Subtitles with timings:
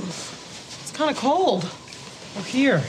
[0.00, 1.64] Ooh, it's kind of cold.
[2.36, 2.82] Oh, here.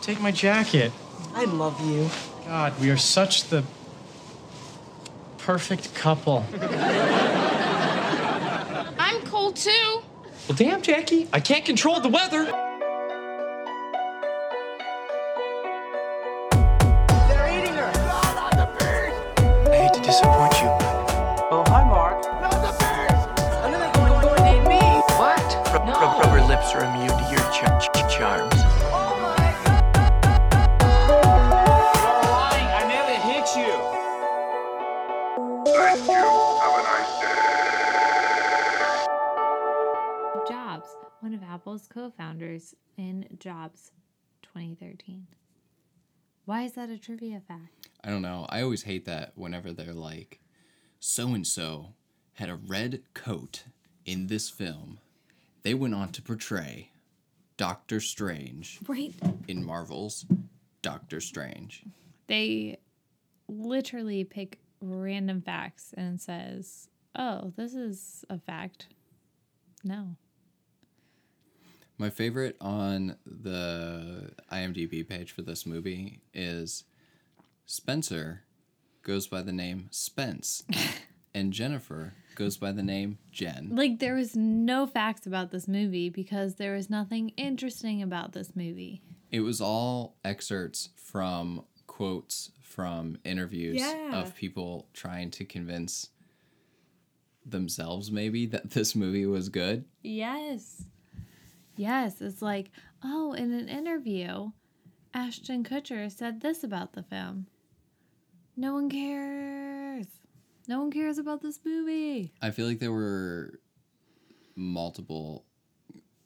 [0.00, 0.92] Take my jacket.
[1.34, 2.08] I love you.
[2.46, 3.64] God, we are such the
[5.38, 6.44] perfect couple.
[8.98, 10.02] I'm cold too.
[10.48, 12.63] Well, damn, Jackie, I can't control the weather.
[41.74, 43.90] Apple's co founders in Jobs
[44.42, 45.26] 2013.
[46.44, 47.88] Why is that a trivia fact?
[48.04, 48.46] I don't know.
[48.48, 50.38] I always hate that whenever they're like,
[51.00, 51.88] so and so
[52.34, 53.64] had a red coat
[54.06, 55.00] in this film.
[55.64, 56.90] They went on to portray
[57.56, 59.12] Doctor Strange Right.
[59.48, 60.26] in Marvel's
[60.80, 61.82] Doctor Strange.
[62.28, 62.78] They
[63.48, 68.86] literally pick random facts and says, oh, this is a fact.
[69.82, 70.14] No.
[71.98, 76.84] My favorite on the IMDb page for this movie is
[77.66, 78.42] Spencer
[79.02, 80.64] goes by the name Spence,
[81.34, 83.70] and Jennifer goes by the name Jen.
[83.72, 88.56] Like, there was no facts about this movie because there was nothing interesting about this
[88.56, 89.02] movie.
[89.30, 94.20] It was all excerpts from quotes from interviews Yeah.
[94.20, 96.08] of people trying to convince
[97.46, 99.84] themselves maybe that this movie was good.
[100.02, 100.84] Yes.
[101.76, 102.20] Yes.
[102.20, 102.70] It's like,
[103.02, 104.50] oh, in an interview,
[105.12, 107.46] Ashton Kutcher said this about the film.
[108.56, 110.06] No one cares.
[110.66, 112.32] No one cares about this movie.
[112.40, 113.60] I feel like there were
[114.56, 115.44] multiple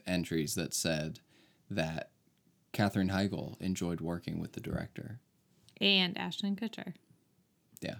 [0.06, 1.20] entries that said
[1.70, 2.10] that
[2.72, 5.20] Katherine Heigl enjoyed working with the director.
[5.80, 6.94] And Ashton Kutcher.
[7.80, 7.96] Yeah.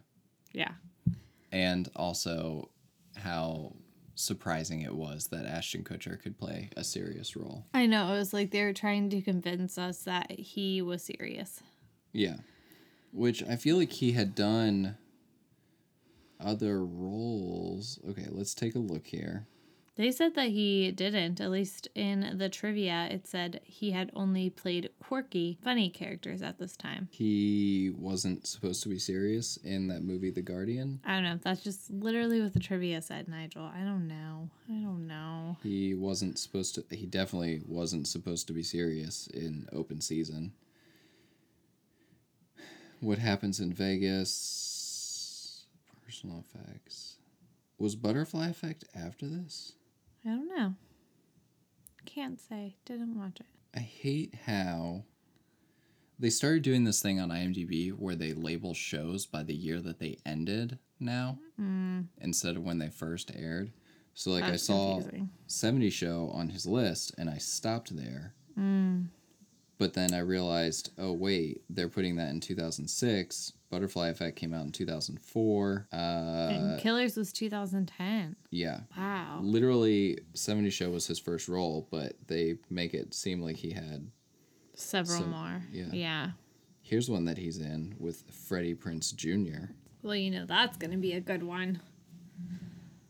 [0.53, 0.73] Yeah.
[1.51, 2.71] And also
[3.17, 3.75] how
[4.19, 7.65] surprising it was that Ashton Kutcher could play a serious role.
[7.73, 8.13] I know.
[8.13, 11.61] It was like they were trying to convince us that he was serious.
[12.13, 12.39] Yeah.
[13.13, 14.97] Which I feel like he had done
[16.41, 18.01] other roles.
[18.09, 19.47] Okay, let's take a look here.
[19.99, 21.41] They said that he didn't.
[21.41, 26.57] At least in the trivia, it said he had only played quirky, funny characters at
[26.57, 27.09] this time.
[27.11, 31.01] He wasn't supposed to be serious in that movie The Guardian.
[31.05, 31.39] I don't know.
[31.43, 33.65] That's just literally what the trivia said, Nigel.
[33.65, 34.49] I don't know.
[34.71, 35.57] I don't know.
[35.65, 40.53] He wasn't supposed to he definitely wasn't supposed to be serious in open season.
[43.01, 45.65] What happens in Vegas?
[46.05, 47.17] Personal effects.
[47.79, 49.73] Was Butterfly Effect after this?
[50.25, 50.75] I don't know.
[52.05, 52.77] Can't say.
[52.85, 53.47] Didn't watch it.
[53.75, 55.05] I hate how
[56.19, 59.99] they started doing this thing on IMDb where they label shows by the year that
[60.01, 61.39] they ended now
[62.21, 63.71] instead of when they first aired.
[64.15, 65.31] So like I saw confusing.
[65.47, 68.35] 70 show on his list and I stopped there.
[68.59, 69.07] Mm.
[69.79, 73.53] But then I realized, oh wait, they're putting that in 2006.
[73.71, 75.89] Butterfly Effect came out in 2004.
[75.93, 78.37] Uh and Killers was 2010.
[78.51, 78.81] yeah.
[78.97, 79.41] Wow.
[79.43, 84.11] Literally 70 show was his first role, but they make it seem like he had
[84.75, 85.63] Several more.
[85.73, 85.87] yeah.
[85.93, 86.31] Yeah.
[86.81, 89.73] Here's one that he's in with Freddie Prinze Jr.
[90.03, 91.81] Well, you know, that's going to be a good one.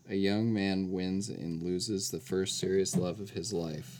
[0.09, 3.98] A young man wins and loses the first serious love of his life.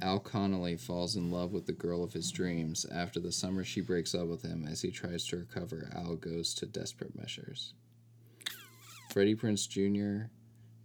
[0.00, 2.86] Al Connolly falls in love with the girl of his dreams.
[2.92, 4.66] After the summer, she breaks up with him.
[4.68, 7.74] As he tries to recover, Al goes to desperate measures.
[9.10, 10.26] Freddie Prinze Jr.,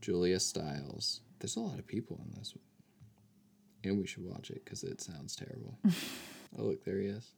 [0.01, 1.21] Julia Stiles.
[1.39, 2.63] There's a lot of people in this one.
[3.83, 5.77] And we should watch it because it sounds terrible.
[6.57, 7.31] oh, look, there he is.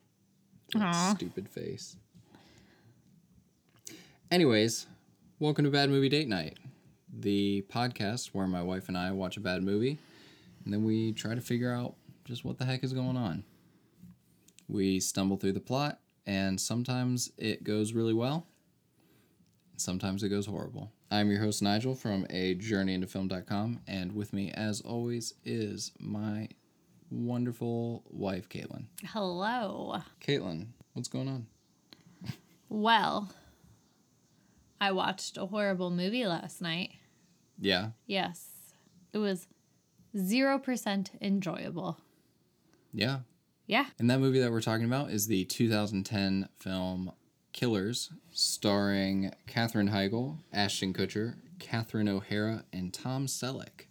[0.73, 1.97] That stupid face.
[4.31, 4.85] Anyways,
[5.39, 6.57] welcome to Bad Movie Date Night,
[7.11, 9.97] the podcast where my wife and I watch a bad movie
[10.69, 11.95] and then we try to figure out
[12.25, 13.43] just what the heck is going on.
[14.67, 18.45] We stumble through the plot, and sometimes it goes really well,
[19.77, 20.91] sometimes it goes horrible.
[21.09, 26.49] I'm your host, Nigel from a journeyintofilm.com, and with me, as always, is my
[27.09, 28.83] wonderful wife, Caitlin.
[29.05, 29.97] Hello.
[30.23, 31.47] Caitlin, what's going on?
[32.69, 33.33] Well,
[34.79, 36.91] I watched a horrible movie last night.
[37.59, 38.49] Yeah, Yes.
[39.11, 39.47] It was
[40.15, 41.97] 0% enjoyable.
[42.93, 43.19] yeah.
[43.67, 43.85] Yeah.
[43.99, 47.11] And that movie that we're talking about is the 2010 film
[47.53, 53.85] Killers, starring Katherine Heigl, Ashton Kutcher, Catherine O'Hara, and Tom Selleck.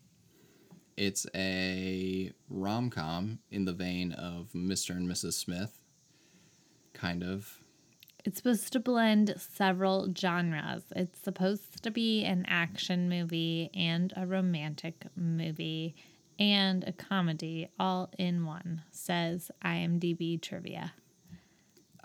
[0.97, 4.91] It's a rom com in the vein of Mr.
[4.97, 5.35] and Mrs.
[5.35, 5.79] Smith,
[6.93, 7.61] kind of.
[8.25, 10.83] It's supposed to blend several genres.
[10.97, 15.95] It's supposed to be an action movie and a romantic movie
[16.39, 20.93] and a comedy all in one, says IMDb trivia.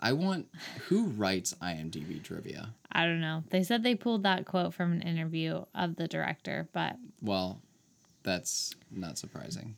[0.00, 0.48] I want
[0.88, 2.74] who writes IMDb trivia?
[2.92, 3.44] I don't know.
[3.50, 7.60] They said they pulled that quote from an interview of the director, but Well,
[8.22, 9.76] that's not surprising.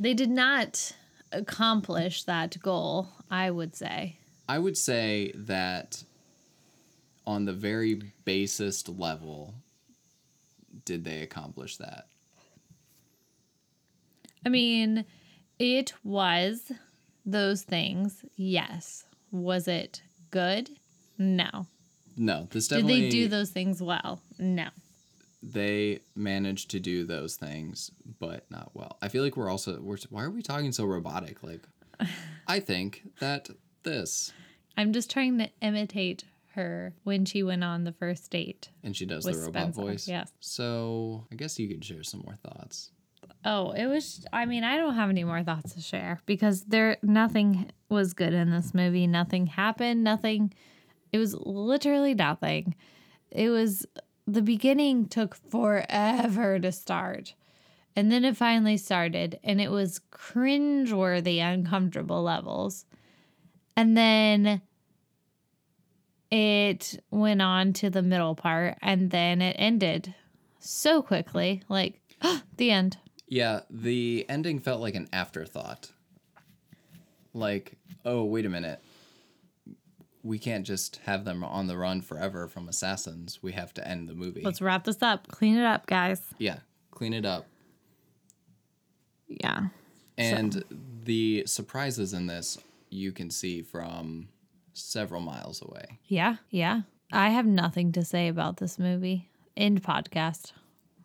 [0.00, 0.92] they did not
[1.32, 4.16] accomplish that goal, I would say.
[4.48, 6.02] I would say that
[7.26, 7.94] on the very
[8.24, 9.54] basest level,
[10.84, 12.06] did they accomplish that?
[14.44, 15.04] I mean,
[15.58, 16.72] it was
[17.24, 19.04] those things, yes.
[19.30, 20.70] Was it good?
[21.18, 21.66] No.
[22.16, 24.20] No, this Did they do those things well?
[24.38, 24.68] No.
[25.42, 27.90] they managed to do those things,
[28.20, 28.96] but not well.
[29.00, 31.42] I feel like we're also we're why are we talking so robotic?
[31.42, 31.62] Like,
[32.46, 33.48] I think that
[33.82, 34.32] this
[34.76, 36.24] I'm just trying to imitate
[36.54, 38.68] her when she went on the first date.
[38.84, 40.06] and she does the robot Spencer, voice.
[40.08, 40.30] yes.
[40.40, 42.90] So I guess you could share some more thoughts.
[43.44, 46.98] Oh, it was I mean, I don't have any more thoughts to share because there
[47.02, 49.06] nothing was good in this movie.
[49.06, 50.52] Nothing happened, nothing
[51.12, 52.74] it was literally nothing.
[53.30, 53.86] It was
[54.26, 57.34] the beginning took forever to start.
[57.94, 62.86] And then it finally started and it was cringeworthy, uncomfortable levels.
[63.76, 64.62] And then
[66.30, 70.14] it went on to the middle part and then it ended
[70.58, 71.62] so quickly.
[71.68, 72.00] Like,
[72.56, 72.96] the end.
[73.32, 75.90] Yeah, the ending felt like an afterthought.
[77.32, 78.78] Like, oh, wait a minute.
[80.22, 83.42] We can't just have them on the run forever from assassins.
[83.42, 84.42] We have to end the movie.
[84.44, 85.28] Let's wrap this up.
[85.28, 86.20] Clean it up, guys.
[86.36, 86.58] yeah,
[86.90, 87.46] clean it up.
[89.28, 89.68] Yeah.
[90.18, 90.62] And
[91.02, 92.58] the surprises in this
[92.90, 94.28] you can see from
[94.74, 96.00] several miles away.
[96.06, 96.36] Yeah.
[96.50, 96.82] Yeah.
[97.10, 99.30] I have nothing to say about this movie.
[99.56, 100.52] End podcast.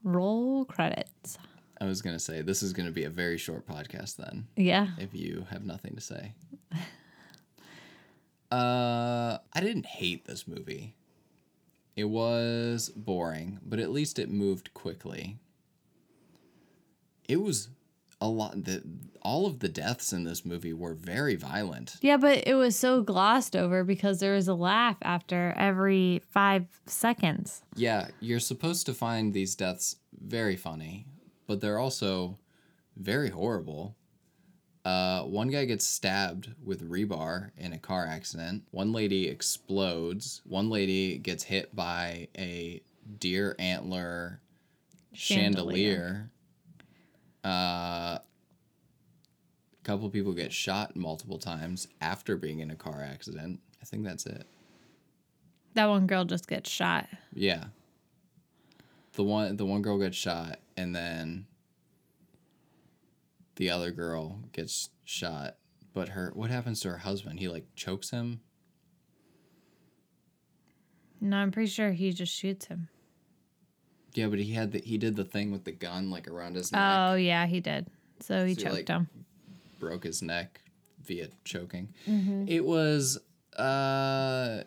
[0.03, 1.37] Roll credits.
[1.79, 4.47] I was going to say, this is going to be a very short podcast then.
[4.55, 4.87] Yeah.
[4.97, 6.33] if you have nothing to say.
[8.49, 10.95] Uh, I didn't hate this movie.
[11.97, 15.37] It was boring, but at least it moved quickly.
[17.27, 17.69] It was
[18.21, 18.81] a lot the
[19.21, 21.97] all of the deaths in this movie were very violent.
[22.01, 26.65] Yeah, but it was so glossed over because there was a laugh after every five
[26.85, 27.63] seconds.
[27.75, 31.05] Yeah, you're supposed to find these deaths very funny,
[31.47, 32.37] but they're also
[32.95, 33.95] very horrible.
[34.85, 38.63] Uh, one guy gets stabbed with rebar in a car accident.
[38.71, 40.41] One lady explodes.
[40.45, 42.81] One lady gets hit by a
[43.19, 44.39] deer antler
[45.13, 45.53] chandelier.
[45.83, 46.31] Chandelier.
[47.43, 48.21] Uh, a
[49.83, 53.59] couple people get shot multiple times after being in a car accident.
[53.81, 54.45] I think that's it.
[55.73, 57.07] That one girl just gets shot.
[57.33, 57.65] Yeah.
[59.13, 61.47] The one the one girl gets shot and then
[63.55, 65.55] the other girl gets shot.
[65.93, 67.39] But her what happens to her husband?
[67.39, 68.41] He like chokes him.
[71.19, 72.89] No, I'm pretty sure he just shoots him.
[74.13, 76.71] Yeah, but he had the he did the thing with the gun like around his
[76.71, 76.81] neck.
[76.81, 77.87] Oh, yeah, he did.
[78.19, 79.09] So he So, choked like, him.
[79.79, 80.61] broke his neck
[81.03, 81.93] via choking.
[82.07, 82.45] Mm-hmm.
[82.47, 83.17] It was
[83.57, 84.61] uh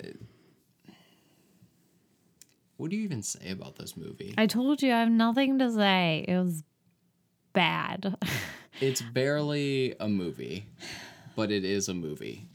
[2.80, 4.34] what do you even say about this movie?
[4.38, 6.24] I told you I have nothing to say.
[6.26, 6.64] It was
[7.52, 8.16] bad.
[8.80, 10.64] It's barely a movie,
[11.36, 12.48] but it is a movie.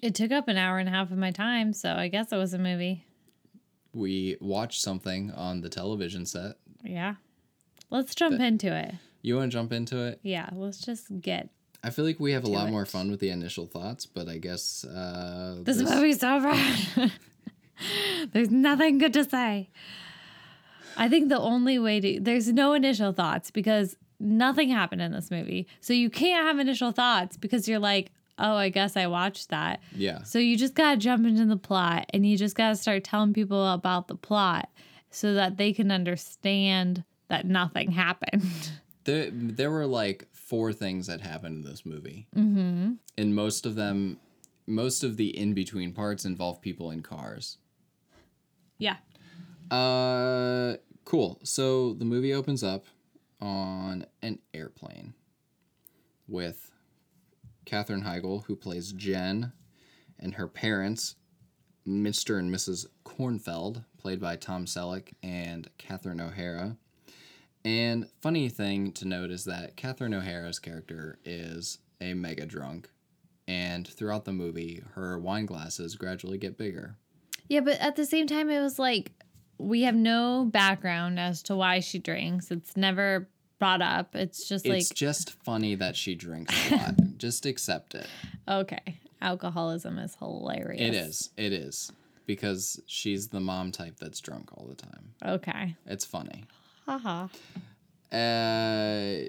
[0.00, 2.36] it took up an hour and a half of my time, so I guess it
[2.36, 3.04] was a movie.
[3.92, 6.58] We watched something on the television set.
[6.84, 7.16] Yeah.
[7.90, 8.94] Let's jump into it.
[9.22, 10.20] You want to jump into it?
[10.22, 11.48] Yeah, let's just get
[11.86, 12.72] I feel like we have a lot it.
[12.72, 17.12] more fun with the initial thoughts, but I guess uh, this movie's so bad.
[18.32, 19.70] There's nothing good to say.
[20.96, 25.30] I think the only way to there's no initial thoughts because nothing happened in this
[25.30, 25.68] movie.
[25.80, 29.80] So you can't have initial thoughts because you're like, oh, I guess I watched that.
[29.94, 33.32] yeah, So you just gotta jump into the plot and you just gotta start telling
[33.32, 34.70] people about the plot
[35.10, 38.70] so that they can understand that nothing happened.
[39.04, 42.92] there there were like four things that happen in this movie, mm-hmm.
[43.18, 44.18] and most of them,
[44.66, 47.58] most of the in between parts involve people in cars.
[48.78, 48.96] yeah.
[49.70, 51.40] Uh, cool.
[51.42, 52.84] So the movie opens up
[53.40, 55.14] on an airplane
[56.28, 56.70] with
[57.64, 59.52] Katherine Heigl, who plays Jen,
[60.18, 61.16] and her parents,
[61.86, 62.38] Mr.
[62.38, 62.86] and Mrs.
[63.04, 66.76] Kornfeld, played by Tom Selleck and Catherine O'Hara.
[67.66, 72.88] And funny thing to note is that Catherine O'Hara's character is a mega drunk,
[73.48, 76.94] and throughout the movie, her wine glasses gradually get bigger.
[77.48, 79.10] Yeah, but at the same time, it was like
[79.58, 82.52] we have no background as to why she drinks.
[82.52, 84.14] It's never brought up.
[84.14, 86.94] It's just like it's just funny that she drinks a lot.
[87.18, 88.06] just accept it.
[88.46, 90.80] okay, alcoholism is hilarious.
[90.80, 91.30] It is.
[91.36, 91.90] It is.
[92.26, 95.14] Because she's the mom type that's drunk all the time.
[95.24, 95.74] Okay.
[95.84, 96.44] It's funny.
[96.86, 97.28] Haha.
[98.12, 99.28] Uh,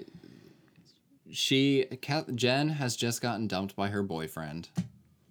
[1.30, 1.86] she,
[2.34, 4.68] Jen has just gotten dumped by her boyfriend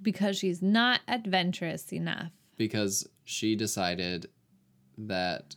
[0.01, 2.31] Because she's not adventurous enough.
[2.57, 4.27] because she decided
[4.97, 5.55] that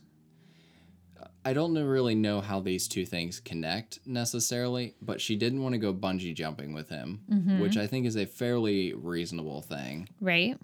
[1.43, 5.79] I don't really know how these two things connect necessarily, but she didn't want to
[5.79, 7.21] go bungee jumping with him,
[7.59, 10.07] which I think is a fairly reasonable thing.
[10.19, 10.57] Right?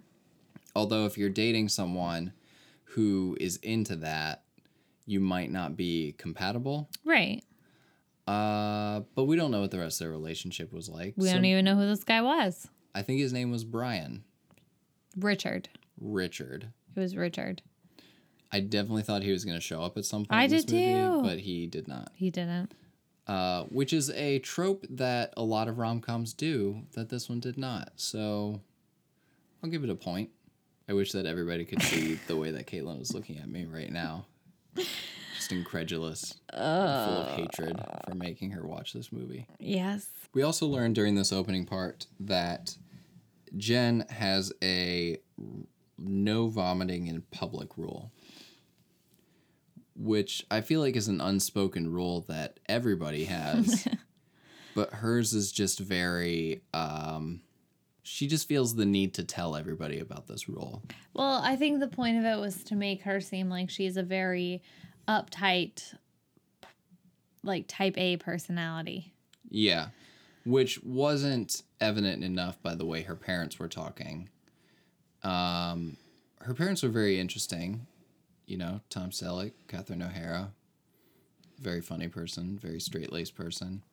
[0.75, 2.33] Although, if you're dating someone
[2.83, 4.43] who is into that,
[5.07, 6.89] you might not be compatible.
[7.03, 7.43] Right.
[8.27, 11.13] Uh, but we don't know what the rest of their relationship was like.
[11.15, 12.67] We so don't even know who this guy was.
[12.93, 14.23] I think his name was Brian
[15.17, 15.69] Richard.
[15.99, 16.67] Richard.
[16.95, 17.61] It was Richard.
[18.51, 20.39] I definitely thought he was going to show up at some point.
[20.39, 21.21] I did movie, too.
[21.23, 22.11] but he did not.
[22.13, 22.73] He didn't.
[23.25, 27.39] Uh, which is a trope that a lot of rom coms do that this one
[27.39, 27.91] did not.
[27.95, 28.61] So
[29.63, 30.29] I'll give it a point.
[30.89, 33.91] I wish that everybody could see the way that Caitlin was looking at me right
[33.91, 34.27] now.
[35.35, 39.47] Just incredulous, and full of hatred for making her watch this movie.
[39.59, 40.07] Yes.
[40.33, 42.75] We also learned during this opening part that
[43.55, 45.17] Jen has a
[45.97, 48.11] no vomiting in public rule,
[49.95, 53.87] which I feel like is an unspoken rule that everybody has.
[54.75, 57.41] but hers is just very um
[58.07, 60.81] she just feels the need to tell everybody about this rule.
[61.13, 64.03] Well, I think the point of it was to make her seem like she's a
[64.03, 64.61] very
[65.09, 65.93] uptight,
[67.43, 69.13] like type A personality.
[69.49, 69.87] Yeah.
[70.45, 74.29] Which wasn't evident enough by the way her parents were talking.
[75.23, 75.97] Um,
[76.39, 77.87] her parents were very interesting.
[78.45, 80.53] You know, Tom Selleck, Catherine O'Hara,
[81.59, 83.83] very funny person, very straight laced person.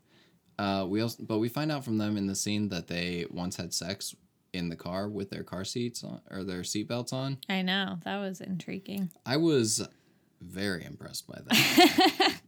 [0.58, 3.56] Uh, we also, but we find out from them in the scene that they once
[3.56, 4.14] had sex
[4.52, 7.38] in the car with their car seats on or their seatbelts on.
[7.48, 7.98] I know.
[8.04, 9.10] That was intriguing.
[9.26, 9.86] I was
[10.40, 12.34] very impressed by that.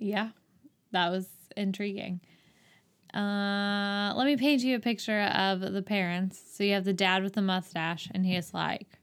[0.00, 0.30] Yeah.
[0.92, 2.20] That was intriguing.
[3.12, 6.40] Uh, let me paint you a picture of the parents.
[6.52, 8.97] So you have the dad with the mustache, and he is like,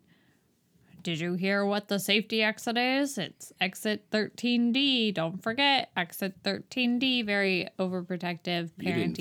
[1.05, 3.19] Did you hear what the safety exit is?
[3.19, 5.13] It's exit 13D.
[5.13, 7.24] Don't forget, exit 13D.
[7.24, 9.19] Very overprotective, didn't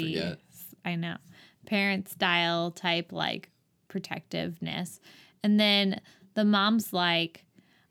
[0.83, 1.19] I know.
[1.67, 3.51] Parent style type, like
[3.89, 4.99] protectiveness.
[5.43, 6.01] And then
[6.33, 7.45] the mom's like,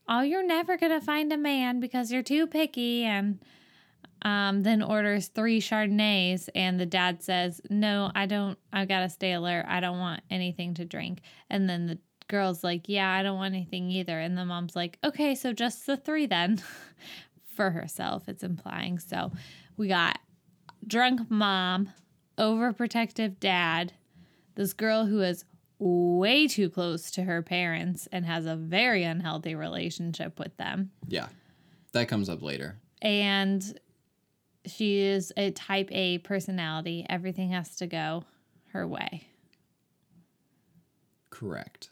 [0.09, 3.03] Oh, you're never going to find a man because you're too picky.
[3.03, 3.37] And
[4.23, 9.33] um, then orders three Chardonnays, and the dad says, No, I don't, I gotta stay
[9.33, 9.65] alert.
[9.67, 11.19] I don't want anything to drink.
[11.49, 11.99] And then the
[12.33, 14.19] girl's like, Yeah, I don't want anything either.
[14.19, 16.61] And the mom's like, Okay, so just the three then
[17.55, 18.97] for herself, it's implying.
[18.99, 19.31] So
[19.77, 20.19] we got
[20.85, 21.91] drunk mom,
[22.37, 23.93] overprotective dad,
[24.55, 25.45] this girl who is
[25.79, 31.27] way too close to her parents and has a very unhealthy relationship with them yeah.
[31.91, 32.77] That comes up later.
[33.01, 33.61] and
[34.65, 37.05] she is a type A personality.
[37.09, 38.23] Everything has to go
[38.71, 39.27] her way.
[41.29, 41.89] Correct.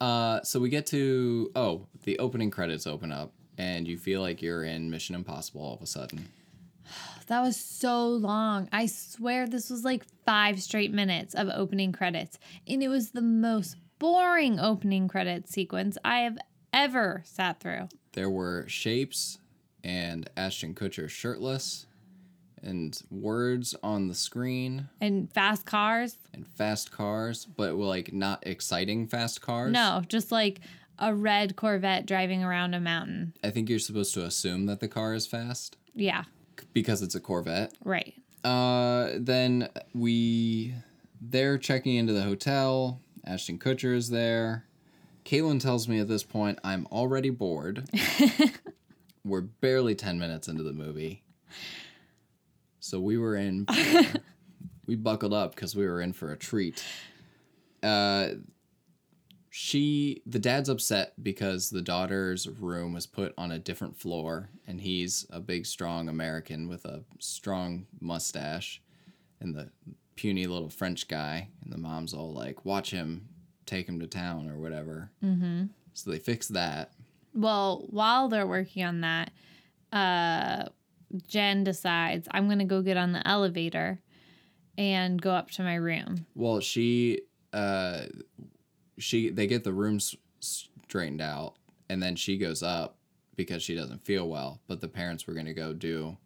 [0.00, 4.40] Uh, so we get to oh, the opening credits open up, and you feel like
[4.40, 6.28] you're in Mission Impossible all of a sudden.
[7.26, 8.68] That was so long.
[8.72, 12.40] I swear this was like five straight minutes of opening credits.
[12.66, 16.38] And it was the most boring opening credit sequence I have
[16.72, 17.88] ever sat through.
[18.14, 19.38] There were shapes
[19.84, 21.86] and Ashton Kutcher shirtless,
[22.62, 26.16] and words on the screen And fast cars?
[26.34, 29.72] and fast cars, but like not exciting fast cars.
[29.72, 30.60] No, just like
[30.98, 33.32] a red Corvette driving around a mountain.
[33.42, 36.24] I think you're supposed to assume that the car is fast Yeah,
[36.74, 37.72] because it's a Corvette.
[37.84, 38.14] right.
[38.44, 40.74] Uh, then we
[41.20, 43.00] they're checking into the hotel.
[43.26, 44.64] Ashton Kutcher is there.
[45.26, 47.86] Caitlin tells me at this point I'm already bored.
[49.24, 51.22] We're barely ten minutes into the movie,
[52.80, 53.66] so we were in.
[54.86, 56.84] we buckled up because we were in for a treat.
[57.82, 58.30] Uh,
[59.50, 64.80] she the dad's upset because the daughter's room was put on a different floor and
[64.80, 68.80] he's a big strong american with a strong mustache
[69.40, 69.68] and the
[70.14, 73.28] puny little french guy and the mom's all like watch him
[73.70, 75.10] take him to town or whatever.
[75.24, 75.66] Mm-hmm.
[75.94, 76.92] So they fix that.
[77.32, 79.30] Well, while they're working on that,
[79.92, 80.68] uh,
[81.26, 84.00] Jen decides I'm gonna go get on the elevator
[84.78, 86.26] and go up to my room.
[86.34, 88.02] Well, she, uh,
[88.98, 91.54] she, they get the rooms straightened out,
[91.88, 92.96] and then she goes up
[93.36, 94.60] because she doesn't feel well.
[94.68, 96.16] But the parents were gonna go do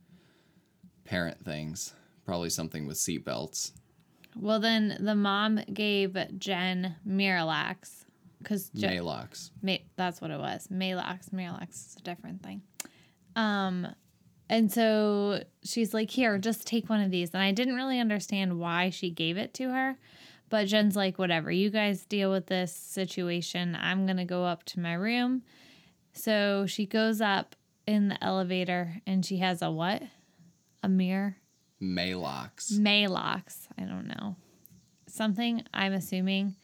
[1.05, 3.73] parent things, probably something with seatbelts.
[4.37, 8.05] Well, then the mom gave Jen Miralax
[8.39, 9.51] because Maalox.
[9.63, 10.69] Ma- that's what it was.
[10.69, 12.63] Maalox, Miralax is a different thing.
[13.37, 13.87] Um,
[14.49, 18.59] and so she's like, "Here, just take one of these." And I didn't really understand
[18.59, 19.97] why she gave it to her,
[20.51, 23.77] but Jen's like, "Whatever, you guys deal with this situation.
[23.81, 25.43] I'm gonna go up to my room."
[26.13, 30.03] So she goes up in the elevator, and she has a what?
[30.83, 31.37] A mirror.
[31.81, 32.73] Maalox.
[32.79, 33.69] Maalox.
[33.77, 34.37] I don't know.
[35.07, 36.55] Something I'm assuming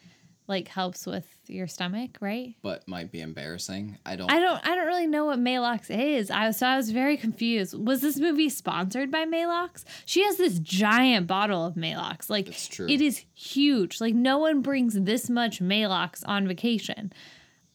[0.50, 2.54] like helps with your stomach, right?
[2.62, 3.96] but might be embarrassing.
[4.04, 4.30] I don't.
[4.30, 6.30] I don't I don't really know what Maalox is.
[6.30, 7.74] I was so I was very confused.
[7.82, 9.84] Was this movie sponsored by Maalox?
[10.04, 12.28] She has this giant bottle of Maalox.
[12.28, 12.86] Like It's true.
[12.88, 14.00] it is huge.
[14.00, 17.12] Like no one brings this much Maalox on vacation.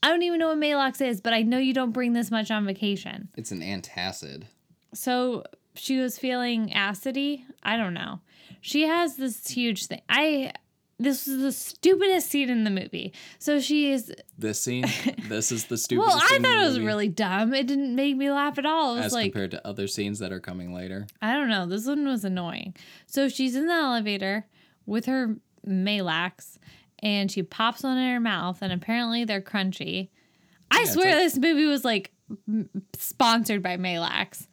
[0.03, 2.51] I don't even know what Maalox is, but I know you don't bring this much
[2.51, 3.29] on vacation.
[3.35, 4.43] It's an antacid.
[4.93, 7.43] So she was feeling acidy.
[7.63, 8.19] I don't know.
[8.61, 10.01] She has this huge thing.
[10.07, 10.53] I
[10.97, 13.13] this was the stupidest scene in the movie.
[13.39, 14.85] So she is This scene.
[15.29, 16.01] this is the stupid.
[16.05, 17.53] well, I thought it was really dumb.
[17.53, 18.93] It didn't make me laugh at all.
[18.93, 21.07] It was as like compared to other scenes that are coming later.
[21.21, 21.65] I don't know.
[21.65, 22.75] This one was annoying.
[23.07, 24.45] So she's in the elevator
[24.85, 25.35] with her
[25.67, 26.57] Malax
[26.99, 30.09] and she pops one in her mouth and apparently they're crunchy.
[30.71, 32.11] I it's swear like- this movie was like
[32.97, 34.47] sponsored by Malax.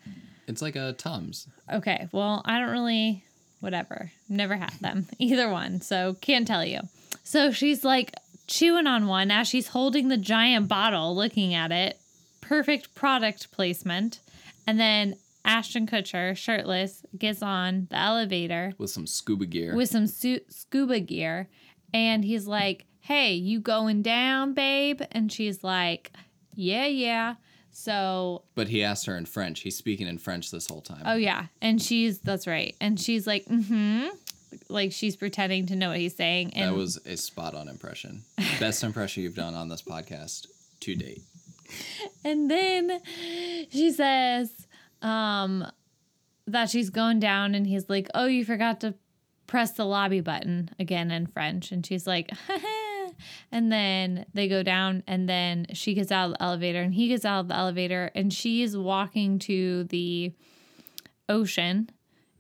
[0.49, 1.47] It's like a Tums.
[1.73, 3.25] Okay, well, I don't really,
[3.63, 4.11] whatever.
[4.29, 6.81] Never had them, either one, so can't tell you.
[7.25, 8.13] So she's like
[8.47, 11.99] chewing on one as she's holding the giant bottle, looking at it.
[12.41, 14.21] Perfect product placement.
[14.67, 19.75] And then Ashton Kutcher, shirtless, gets on the elevator with some scuba gear.
[19.75, 21.49] with some su- scuba gear.
[21.95, 25.03] And he's like, Hey, you going down, babe?
[25.13, 26.13] And she's like,
[26.55, 27.35] Yeah, yeah.
[27.73, 29.61] So but he asked her in French.
[29.61, 31.03] He's speaking in French this whole time.
[31.05, 34.09] Oh yeah, and she's that's right, and she's like, mm-hmm,
[34.69, 38.23] like she's pretending to know what he's saying, and that was a spot on impression.
[38.61, 40.47] Best impression you've done on this podcast
[40.81, 41.23] to date.
[42.25, 43.01] and then
[43.71, 44.67] she says,
[45.01, 45.67] um,
[46.47, 48.95] that she's going down, and he's like, oh, you forgot to
[49.47, 52.31] press the lobby button again in French, and she's like,
[53.51, 57.09] and then they go down, and then she gets out of the elevator, and he
[57.09, 60.33] gets out of the elevator, and she's walking to the
[61.29, 61.91] ocean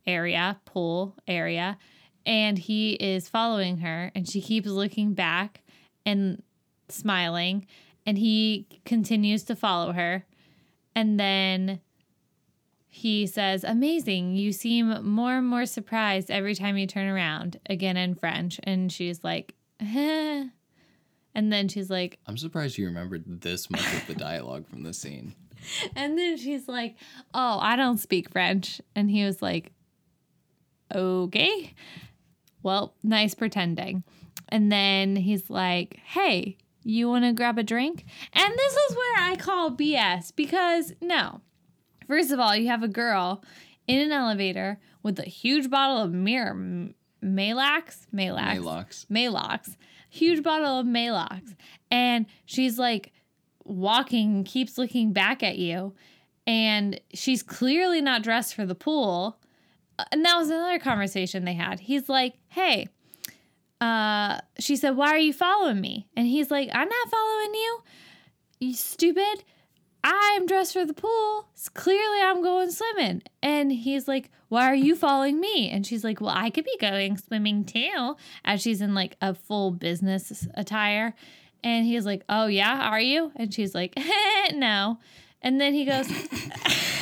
[0.06, 1.78] area, pool area,
[2.24, 5.62] and he is following her and she keeps looking back
[6.06, 6.42] and
[6.88, 7.66] smiling
[8.06, 10.24] and he continues to follow her.
[10.94, 11.80] And then
[12.88, 14.34] he says, "Amazing.
[14.36, 18.92] You seem more and more surprised every time you turn around." Again in French, and
[18.92, 20.48] she's like, "Eh."
[21.34, 24.92] And then she's like, I'm surprised you remembered this much of the dialogue from the
[24.92, 25.34] scene.
[25.94, 26.96] And then she's like,
[27.32, 28.80] Oh, I don't speak French.
[28.96, 29.70] And he was like,
[30.92, 31.74] Okay.
[32.64, 34.02] Well, nice pretending.
[34.48, 38.04] And then he's like, Hey, you want to grab a drink?
[38.32, 41.40] And this is where I call BS because no.
[42.08, 43.44] First of all, you have a girl
[43.86, 49.06] in an elevator with a huge bottle of mirror M- Malax, Malax, Maalox.
[49.06, 49.76] Maalox,
[50.12, 51.54] huge bottle of Maalox.
[51.90, 53.12] And she's like
[53.64, 55.94] walking, keeps looking back at you.
[56.46, 59.38] And she's clearly not dressed for the pool.
[59.98, 61.80] Uh, And that was another conversation they had.
[61.80, 62.88] He's like, hey,
[63.80, 66.08] uh, she said, why are you following me?
[66.16, 67.82] And he's like, I'm not following you.
[68.60, 69.44] You stupid.
[70.04, 71.48] I'm dressed for the pool.
[71.74, 73.22] Clearly, I'm going swimming.
[73.42, 75.70] And he's like, Why are you following me?
[75.70, 79.34] And she's like, Well, I could be going swimming too, as she's in like a
[79.34, 81.14] full business attire.
[81.64, 83.30] And he's like, Oh, yeah, are you?
[83.36, 83.96] And she's like,
[84.52, 84.98] No.
[85.40, 86.08] And then he goes,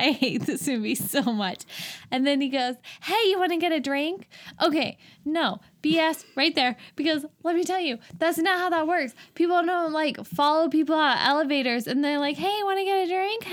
[0.06, 1.64] I hate this movie so much.
[2.10, 4.28] And then he goes, Hey, you want to get a drink?
[4.62, 6.76] Okay, no, BS right there.
[6.96, 9.14] Because let me tell you, that's not how that works.
[9.34, 13.04] People don't like follow people out of elevators and they're like, Hey, want to get
[13.04, 13.46] a drink?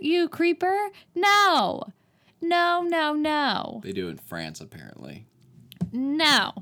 [0.00, 0.90] you creeper?
[1.14, 1.82] No,
[2.40, 5.26] no, no, no, They do in France, apparently.
[5.92, 6.52] no.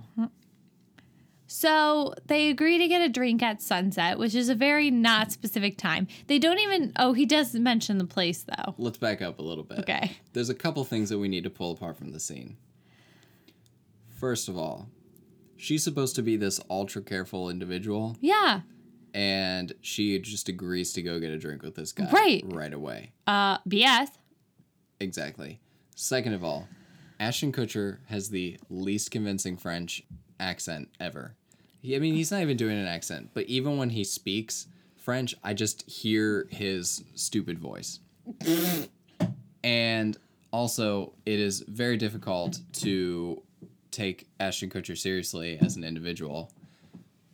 [1.65, 5.79] So they agree to get a drink at sunset, which is a very not specific
[5.79, 6.09] time.
[6.27, 8.75] They don't even, oh, he does mention the place though.
[8.77, 9.79] Let's back up a little bit.
[9.79, 10.19] Okay.
[10.35, 12.59] There's a couple things that we need to pull apart from the scene.
[14.21, 14.91] First of all,
[15.57, 18.61] she's supposed to be this ultra careful individual, Yeah.
[19.15, 22.45] and she just agrees to go get a drink with this guy Right.
[22.47, 23.13] right away.
[23.27, 24.09] Uh, BS.
[25.01, 25.61] Exactly.
[25.97, 26.69] Second of all,
[27.19, 30.03] Ashton Kutcher has the least convincing French
[30.39, 31.37] accent ever.
[31.85, 35.53] I mean, he's not even doing an accent, but even when he speaks French, I
[35.53, 38.01] just hear his stupid voice.
[39.65, 40.17] and
[40.51, 43.43] also, it is very difficult to
[43.91, 46.51] take Ashton Kutcher seriously as an individual.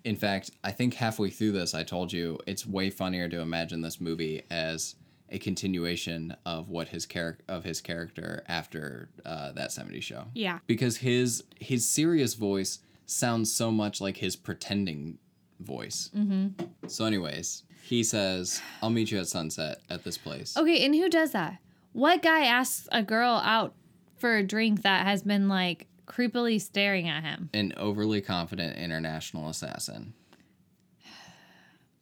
[0.05, 3.83] In fact, I think halfway through this, I told you it's way funnier to imagine
[3.83, 4.97] this movie as
[5.29, 10.25] a continuation of what his character of his character after uh, that 70s show.
[10.35, 10.59] Yeah.
[10.67, 15.19] Because his his serious voice sounds so much like his pretending
[15.59, 16.11] voice.
[16.17, 16.65] Mm-hmm.
[16.87, 21.09] So, anyways, he says, "I'll meet you at sunset at this place." Okay, and who
[21.09, 21.59] does that?
[21.93, 23.75] What guy asks a girl out
[24.17, 27.51] for a drink that has been like creepily staring at him?
[27.53, 30.15] An overly confident international assassin.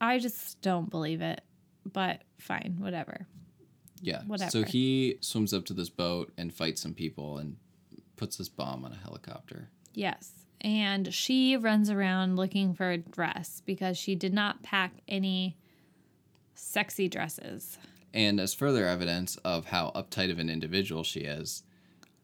[0.01, 1.41] I just don't believe it.
[1.91, 3.25] But fine, whatever.
[4.01, 4.21] Yeah.
[4.27, 4.51] Whatever.
[4.51, 7.57] So he swims up to this boat and fights some people and
[8.15, 9.69] puts this bomb on a helicopter.
[9.93, 10.38] Yes.
[10.61, 15.57] And she runs around looking for a dress because she did not pack any
[16.53, 17.77] sexy dresses.
[18.13, 21.63] And as further evidence of how uptight of an individual she is,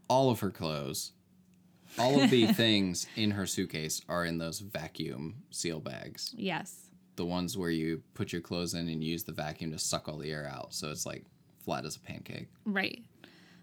[0.10, 1.14] all of her clothes,
[1.98, 6.34] all of the things in her suitcase are in those vacuum seal bags.
[6.38, 6.90] Yes.
[7.16, 10.18] The ones where you put your clothes in and use the vacuum to suck all
[10.18, 10.74] the air out.
[10.74, 11.24] So it's like
[11.60, 12.50] flat as a pancake.
[12.66, 13.04] Right.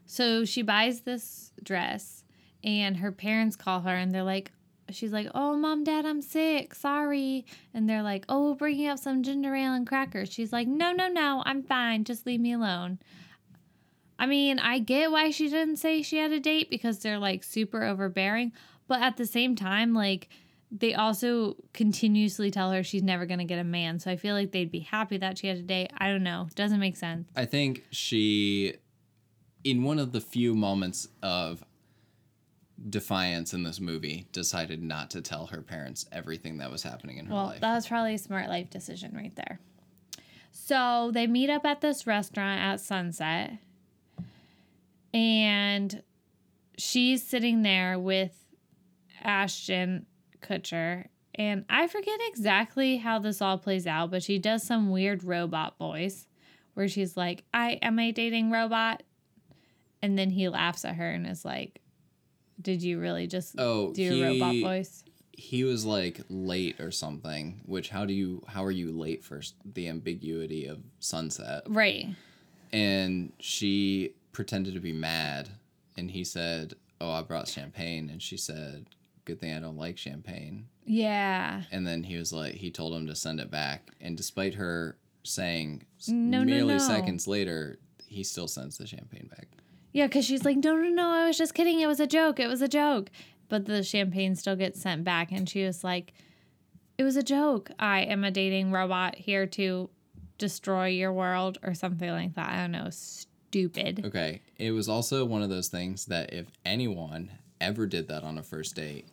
[0.07, 2.25] So she buys this dress
[2.65, 4.53] and her parents call her and they're like,
[4.95, 6.75] she's like, oh, mom, dad, I'm sick.
[6.75, 7.45] Sorry.
[7.75, 10.31] And they're like, oh, we'll bring up some ginger ale and crackers.
[10.33, 12.05] She's like, no, no, no, I'm fine.
[12.05, 12.99] Just leave me alone.
[14.19, 17.43] I mean, I get why she didn't say she had a date because they're like
[17.43, 18.53] super overbearing.
[18.87, 20.29] But at the same time, like,
[20.71, 23.99] they also continuously tell her she's never going to get a man.
[23.99, 25.91] So I feel like they'd be happy that she had a date.
[25.99, 26.49] I don't know.
[26.55, 27.29] Doesn't make sense.
[27.37, 28.77] I think she,
[29.65, 31.63] in one of the few moments of
[32.89, 37.27] defiance in this movie, decided not to tell her parents everything that was happening in
[37.27, 37.61] her Well, life.
[37.61, 39.61] that was probably a smart life decision right there.
[40.51, 43.53] So they meet up at this restaurant at sunset,
[45.15, 46.03] and
[46.79, 48.33] she's sitting there with
[49.23, 50.07] Ashton
[50.41, 51.07] Kutcher.
[51.35, 55.79] And I forget exactly how this all plays out, but she does some weird robot
[55.79, 56.27] voice
[56.75, 59.03] where she's like, I am a dating robot.
[60.03, 61.81] And then he laughs at her and is like,
[62.61, 65.05] Did you really just Oh, do a robot voice?
[65.35, 67.61] he was like late or something.
[67.67, 71.63] Which how do you how are you late for the ambiguity of sunset?
[71.69, 72.09] Right.
[72.73, 75.51] And she pretended to be mad,
[75.97, 78.87] and he said, "Oh, I brought champagne," and she said,
[79.25, 81.63] "Good thing I don't like champagne." Yeah.
[81.71, 83.91] And then he was like, he told him to send it back.
[84.01, 86.79] And despite her saying No, no, merely no.
[86.79, 89.47] seconds later, he still sends the champagne back.
[89.93, 91.81] Yeah, because she's like, no, no, no, I was just kidding.
[91.81, 92.41] It was a joke.
[92.41, 93.11] It was a joke.
[93.49, 95.31] But the champagne still gets sent back.
[95.31, 96.15] And she was like,
[96.97, 97.71] it was a joke.
[97.79, 99.91] I am a dating robot here to
[100.39, 102.49] destroy your world or something like that.
[102.49, 102.89] I don't know.
[102.91, 104.03] Stupid.
[104.07, 104.41] Okay.
[104.57, 108.43] It was also one of those things that if anyone ever did that on a
[108.43, 109.07] first date,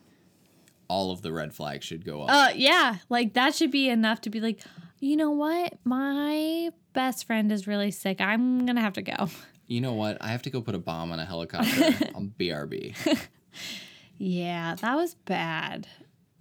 [0.88, 2.30] all of the red flags should go up.
[2.30, 2.96] Uh, yeah.
[3.10, 4.60] Like that should be enough to be like,
[4.98, 5.74] you know what?
[5.84, 8.20] My best friend is really sick.
[8.20, 9.28] I'm going to have to go.
[9.70, 10.18] you know what?
[10.20, 12.94] I have to go put a bomb on a helicopter on BRB.
[14.18, 15.86] Yeah, that was bad.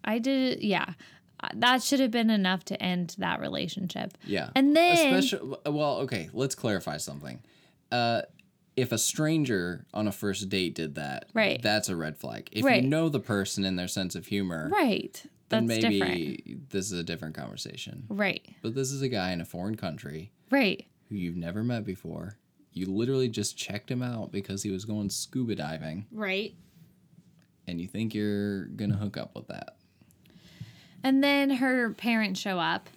[0.04, 0.94] I did, yeah.
[1.42, 4.18] Uh, That should have been enough to end that relationship.
[4.26, 4.50] Yeah.
[4.56, 7.40] And then- Especially, well, okay, let's clarify something.
[7.92, 8.24] Uh,
[8.76, 11.62] if a stranger on a first date did that, Right.
[11.62, 12.50] that's a red flag.
[12.52, 12.84] If Right.
[12.84, 15.22] you know the person and their sense of humor, Right.
[15.50, 16.70] then That's maybe different.
[16.72, 18.04] this is a different conversation.
[18.10, 18.46] Right.
[18.62, 20.86] But this is a guy in a foreign country Right.
[21.10, 22.38] who you've never met before.
[22.74, 26.54] You literally just checked him out because he was going scuba diving, Right.
[27.68, 29.76] and you think you're gonna hook up with that.
[31.04, 32.90] And then her parents show up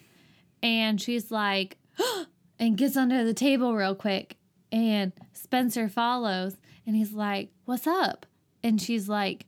[0.63, 1.79] and she's like,
[2.59, 4.37] and gets under the table real quick.
[4.71, 6.57] And Spencer follows
[6.87, 8.27] and he's like, What's up?
[8.63, 9.47] And she's like,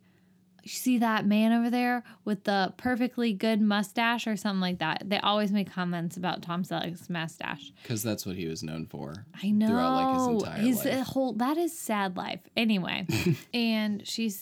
[0.64, 5.02] You see that man over there with the perfectly good mustache or something like that?
[5.04, 7.70] They always make comments about Tom Selleck's mustache.
[7.82, 9.26] Because that's what he was known for.
[9.42, 9.68] I know.
[9.68, 12.40] Throughout like his entire His whole that is sad life.
[12.56, 13.06] Anyway,
[13.54, 14.32] and she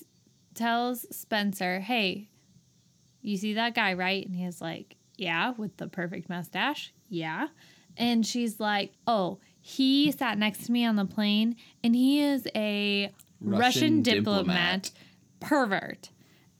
[0.55, 2.29] tells Spencer, "Hey,
[3.21, 7.49] you see that guy, right?" And he's like, "Yeah, with the perfect mustache." Yeah.
[7.97, 12.47] And she's like, "Oh, he sat next to me on the plane and he is
[12.55, 14.91] a Russian, Russian diplomat, diplomat.
[15.41, 16.11] pervert."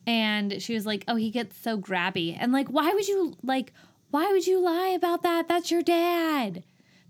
[0.07, 3.73] And she was like, "Oh, he gets so grabby." And like, why would you like
[4.13, 5.49] why would you lie about that?
[5.49, 6.63] That's your dad.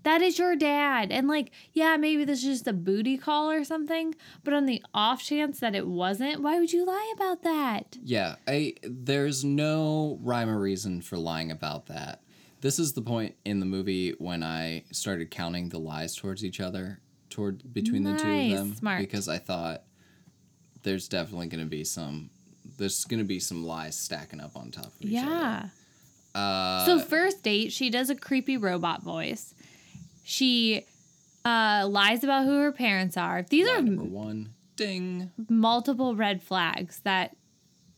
[0.03, 1.11] That is your dad.
[1.11, 4.81] And like, yeah, maybe this is just a booty call or something, but on the
[4.93, 7.97] off chance that it wasn't, why would you lie about that?
[8.03, 12.21] Yeah, I there's no rhyme or reason for lying about that.
[12.61, 16.61] This is the point in the movie when I started counting the lies towards each
[16.61, 18.99] other, toward between the two of them, smart.
[19.01, 19.83] because I thought
[20.83, 22.29] there's definitely going to be some
[22.83, 25.69] there's to be some lies stacking up on top of each Yeah.
[26.35, 26.39] other.
[26.45, 29.53] Uh, So first date, she does a creepy robot voice.
[30.23, 30.85] She
[31.45, 33.43] uh, lies about who her parents are.
[33.49, 35.31] These are number one, ding.
[35.49, 37.35] multiple red flags that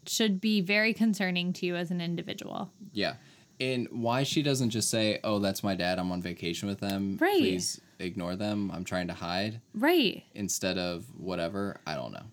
[0.07, 2.71] should be very concerning to you as an individual.
[2.93, 3.15] Yeah.
[3.59, 5.97] And why she doesn't just say, "Oh, that's my dad.
[5.97, 7.17] I'm on vacation with them.
[7.21, 7.37] Right.
[7.39, 8.69] Please ignore them.
[8.71, 10.23] I'm trying to hide." Right.
[10.33, 12.25] Instead of whatever, I don't know.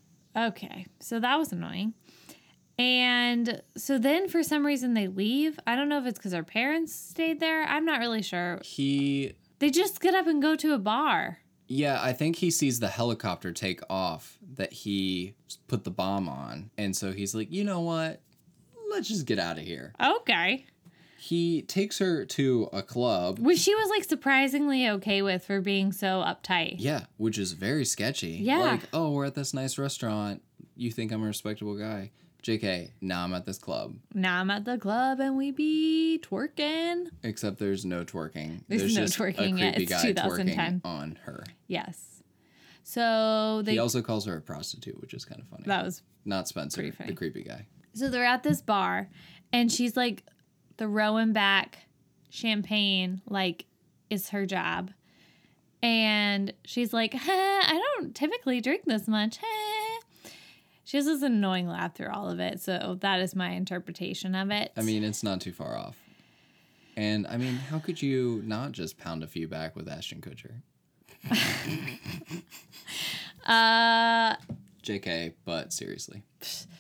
[0.49, 0.87] Okay.
[1.01, 1.95] So that was annoying.
[2.83, 5.59] And so then for some reason they leave.
[5.69, 7.63] I don't know if it's because her parents stayed there.
[7.63, 8.59] I'm not really sure.
[8.65, 11.39] He They just get up and go to a bar.
[11.69, 15.35] Yeah, I think he sees the helicopter take off that he
[15.69, 16.71] put the bomb on.
[16.77, 18.21] And so he's like, you know what?
[18.91, 19.95] Let's just get out of here.
[20.05, 20.67] Okay.
[21.19, 23.39] He takes her to a club.
[23.39, 26.75] Which she was like surprisingly okay with for being so uptight.
[26.79, 28.39] Yeah, which is very sketchy.
[28.43, 28.59] Yeah.
[28.59, 30.43] Like, oh, we're at this nice restaurant.
[30.75, 32.11] You think I'm a respectable guy.
[32.43, 33.95] JK, now I'm at this club.
[34.15, 37.07] Now I'm at the club and we be twerking.
[37.23, 38.63] Except there's no twerking.
[38.69, 39.79] There's no just twerking yet.
[39.81, 40.81] It's guy 2010.
[40.83, 41.45] twerking on her.
[41.69, 42.23] Yes.
[42.83, 45.65] So they He also calls her a prostitute, which is kind of funny.
[45.67, 47.67] that was Not Spencer, the creepy guy.
[47.95, 49.09] so they're at this bar
[49.53, 50.25] and she's like
[50.79, 51.79] throwing back
[52.31, 53.67] champagne like
[54.11, 54.91] is her job.
[55.85, 59.39] And she's like, huh, I don't typically drink this much.
[59.43, 59.72] Huh.
[60.93, 62.61] She has this annoying laugh through all of it.
[62.61, 64.73] So that is my interpretation of it.
[64.77, 65.97] I mean, it's not too far off.
[66.99, 70.61] And I mean, how could you not just pound a few back with Ashton Kutcher?
[73.47, 74.37] uh
[74.83, 76.25] JK, but seriously.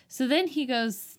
[0.08, 1.18] So then he goes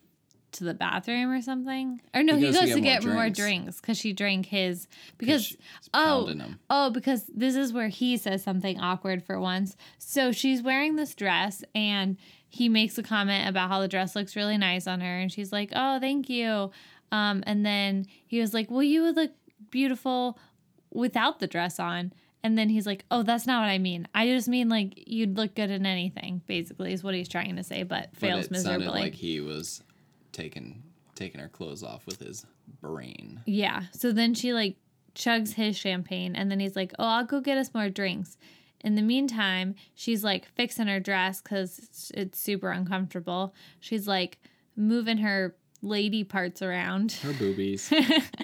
[0.54, 2.02] to the bathroom or something.
[2.14, 3.80] Or no, He he goes goes, to to get get, more more drinks.
[3.82, 4.88] because she drank his
[5.18, 5.56] because
[5.94, 6.34] oh
[6.70, 9.76] oh because this is where he says something awkward for once.
[9.98, 14.36] So she's wearing this dress and he makes a comment about how the dress looks
[14.36, 16.72] really nice on her and she's like, "Oh, thank you."
[17.12, 19.32] Um, and then he was like, "Well, you would look
[19.72, 20.38] beautiful
[20.92, 22.14] without the dress on."
[22.46, 24.08] And then he's like, "Oh, that's not what I mean.
[24.14, 27.64] I just mean like you'd look good in anything." Basically, is what he's trying to
[27.64, 29.02] say, but fails but it sounded miserably.
[29.02, 29.82] like he was
[30.34, 30.84] taking
[31.16, 32.46] taking her clothes off with his
[32.82, 33.42] brain.
[33.46, 33.84] Yeah.
[33.92, 34.76] So then she like
[35.16, 38.38] chugs his champagne and then he's like, "Oh, I'll go get us more drinks."
[38.82, 43.54] In the meantime, she's like fixing her dress cuz it's, it's super uncomfortable.
[43.80, 44.40] She's like
[44.76, 47.14] moving her lady parts around.
[47.14, 47.92] Her boobies.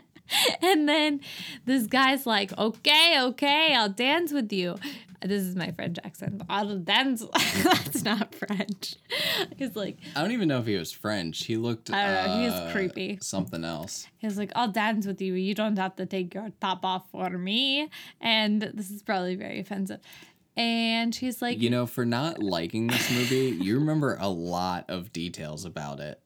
[0.61, 1.21] and then
[1.65, 4.77] this guy's like, "Okay, okay, I'll dance with you."
[5.21, 6.41] This is my French accent.
[6.49, 7.23] I'll dance.
[7.63, 8.95] That's not French.
[9.57, 11.45] He's like, I don't even know if he was French.
[11.45, 13.19] He looked I don't know, he was uh, creepy.
[13.21, 14.07] Something else.
[14.17, 15.33] He's like, I'll dance with you.
[15.33, 17.89] You don't have to take your top off for me.
[18.21, 19.99] And this is probably very offensive.
[20.55, 25.13] And she's like, You know, for not liking this movie, you remember a lot of
[25.13, 26.21] details about it.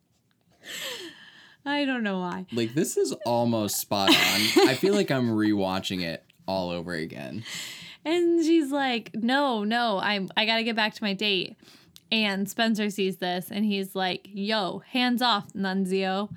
[1.65, 2.45] I don't know why.
[2.51, 4.67] Like this is almost spot on.
[4.67, 7.43] I feel like I'm rewatching it all over again.
[8.06, 11.56] And she's like, No, no, I'm I gotta get back to my date.
[12.12, 16.30] And Spencer sees this and he's like, Yo, hands off, Nunzio.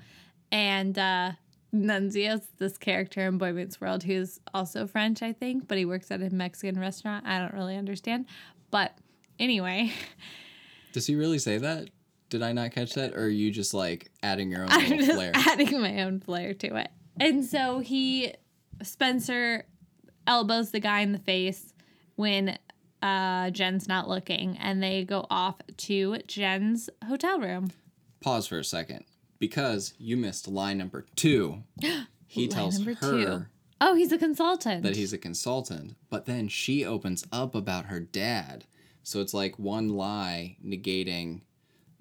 [0.51, 1.31] And uh
[1.73, 6.09] Nunzio's this character in Boy Meets World who's also French, I think, but he works
[6.11, 7.27] at a Mexican restaurant.
[7.27, 8.25] I don't really understand.
[8.71, 8.97] But
[9.39, 9.91] anyway.
[10.93, 11.89] Does he really say that?
[12.29, 13.13] Did I not catch that?
[13.13, 15.31] Or are you just like adding your own I'm flair?
[15.35, 16.89] adding my own flair to it.
[17.19, 18.33] And so he,
[18.83, 19.65] Spencer,
[20.27, 21.73] elbows the guy in the face
[22.15, 22.57] when
[23.01, 27.71] uh, Jen's not looking, and they go off to Jen's hotel room.
[28.21, 29.05] Pause for a second.
[29.39, 31.63] Because you missed line number two.
[32.29, 33.45] He tells her two.
[33.79, 34.83] Oh, he's a consultant.
[34.83, 38.65] that he's a consultant, but then she opens up about her dad.
[39.01, 41.41] So it's like one lie negating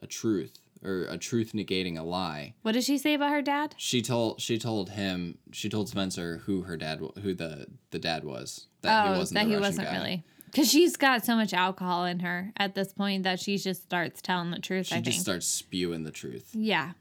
[0.01, 2.55] a truth or a truth negating a lie.
[2.62, 3.75] What did she say about her dad?
[3.79, 8.25] She told she told him she told Spencer who her dad who the the dad
[8.25, 9.95] was that oh, he wasn't that he Russian wasn't guy.
[9.95, 10.25] really.
[10.47, 14.23] Because she's got so much alcohol in her at this point that she just starts
[14.23, 14.87] telling the truth.
[14.87, 15.25] She I just think.
[15.25, 16.51] starts spewing the truth.
[16.55, 16.93] Yeah.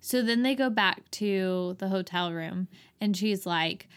[0.00, 2.68] So then they go back to the hotel room
[3.00, 3.88] and she's like,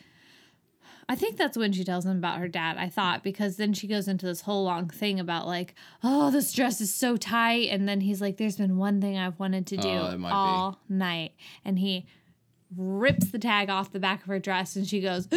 [1.11, 2.77] I think that's when she tells him about her dad.
[2.77, 6.53] I thought because then she goes into this whole long thing about like, oh, this
[6.53, 9.77] dress is so tight, and then he's like, "There's been one thing I've wanted to
[9.77, 10.33] do Oh, it might be.
[10.33, 11.33] all night,"
[11.65, 12.05] and he
[12.77, 15.27] rips the tag off the back of her dress, and she goes,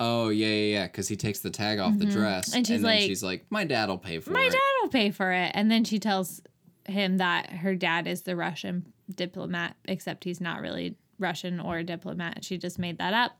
[0.00, 0.86] Oh yeah, yeah, yeah.
[0.86, 2.56] Because he takes the tag off the dress, Mm-hmm.
[2.58, 4.90] And she's then like- she's like, "My dad'll pay for "My it." My dad will
[4.90, 6.40] pay for it," and then she tells
[6.86, 11.84] him that her dad is the Russian diplomat, except he's not really Russian or a
[11.84, 12.44] diplomat.
[12.44, 13.32] She just made that up.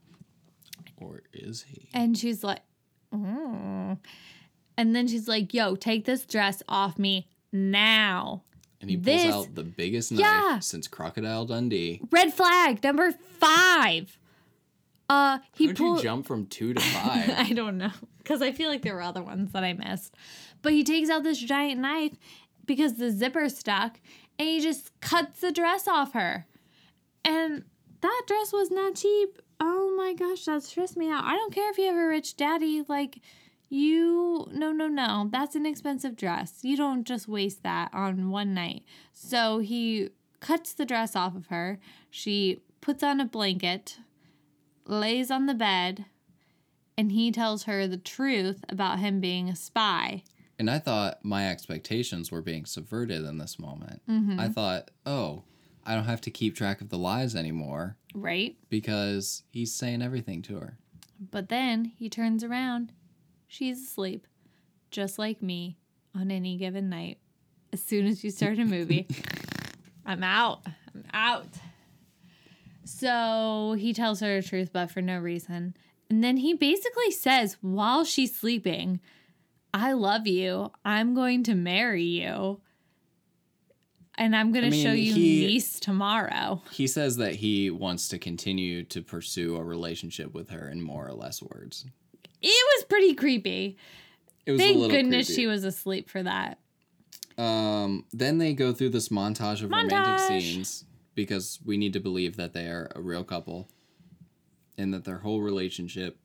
[1.00, 1.88] Or is he?
[1.94, 2.60] And she's like,
[3.14, 3.98] mm.
[4.76, 8.42] and then she's like, yo, take this dress off me now.
[8.80, 10.58] And he pulls This- out the biggest knife Yeah.
[10.60, 12.00] since Crocodile Dundee.
[12.10, 14.18] Red flag number five.
[15.08, 15.96] Uh, he How'd pulled.
[15.98, 17.30] you jump from two to five?
[17.30, 20.14] I don't know because I feel like there were other ones that I missed.
[20.62, 22.12] But he takes out this giant knife
[22.66, 24.00] because the zipper's stuck,
[24.38, 26.46] and he just cuts the dress off her.
[27.24, 27.64] And
[28.02, 29.40] that dress was not cheap.
[29.60, 31.24] Oh my gosh, that stressed me out.
[31.24, 32.84] I don't care if you have a rich daddy.
[32.86, 33.20] Like,
[33.68, 35.28] you, no, no, no.
[35.30, 36.60] That's an expensive dress.
[36.62, 38.84] You don't just waste that on one night.
[39.12, 41.78] So he cuts the dress off of her.
[42.10, 43.98] She puts on a blanket,
[44.86, 46.06] lays on the bed,
[46.96, 50.22] and he tells her the truth about him being a spy.
[50.58, 54.02] And I thought my expectations were being subverted in this moment.
[54.08, 54.40] Mm-hmm.
[54.40, 55.44] I thought, oh,
[55.86, 58.56] I don't have to keep track of the lies anymore Right?
[58.70, 60.78] because he's saying everything to her.
[61.30, 62.92] But then he turns around.
[63.46, 64.26] She's asleep,
[64.90, 65.76] just like me
[66.14, 67.18] on any given night.
[67.72, 69.06] As soon as you start a movie,
[70.06, 70.60] I'm out.
[70.94, 71.48] I'm out.
[72.84, 75.74] So he tells her the truth, but for no reason.
[76.08, 79.00] And then he basically says, while she's sleeping,
[79.74, 80.72] I love you.
[80.84, 82.60] I'm going to marry you.
[84.18, 86.60] And I'm going to show you he- Nice tomorrow.
[86.72, 91.06] He says that he wants to continue to pursue a relationship with her in more
[91.06, 91.86] or less words.
[92.42, 93.78] It was pretty creepy.
[94.44, 95.42] It was Thank goodness creepy.
[95.42, 96.58] she was asleep for that.
[97.38, 102.36] Um, then they go through this montage of romantic scenes because we need to believe
[102.36, 103.68] that they are a real couple
[104.76, 106.18] and that their whole relationship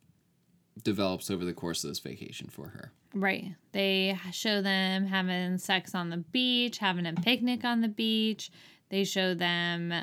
[0.84, 2.91] develops over the course of this vacation for her.
[3.13, 3.56] Right.
[3.73, 8.52] They show them having sex on the beach, having a picnic on the beach.
[8.89, 9.93] They show them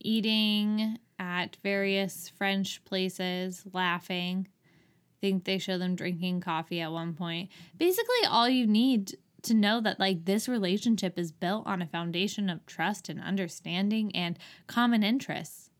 [0.00, 4.48] eating at various French places, laughing.
[4.48, 7.50] I think they show them drinking coffee at one point.
[7.78, 12.50] Basically, all you need to know that like this relationship is built on a foundation
[12.50, 15.70] of trust and understanding and common interests.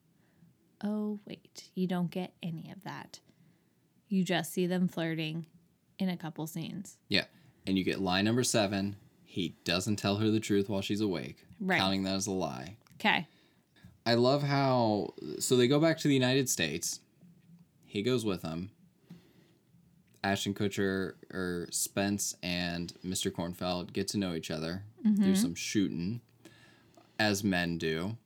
[0.83, 3.21] Oh, wait, you don't get any of that.
[4.09, 5.47] You just see them flirting
[5.99, 6.97] in a couple scenes.
[7.09, 7.25] Yeah.
[7.67, 8.97] And you get lie number seven.
[9.25, 11.79] He doesn't tell her the truth while she's awake, Right.
[11.79, 12.77] counting that as a lie.
[13.01, 13.27] Okay.
[14.07, 17.01] I love how so they go back to the United States.
[17.85, 18.71] He goes with them.
[20.23, 23.31] Ashton Kutcher or Spence and Mr.
[23.31, 25.35] Kornfeldt get to know each other, do mm-hmm.
[25.35, 26.23] some shooting,
[27.19, 28.17] as men do.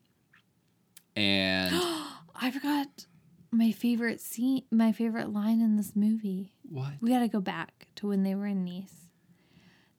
[1.17, 1.75] And
[2.37, 3.07] I forgot
[3.51, 6.53] my favorite scene, my favorite line in this movie.
[6.69, 6.93] what?
[7.01, 9.09] We got to go back to when they were in Nice.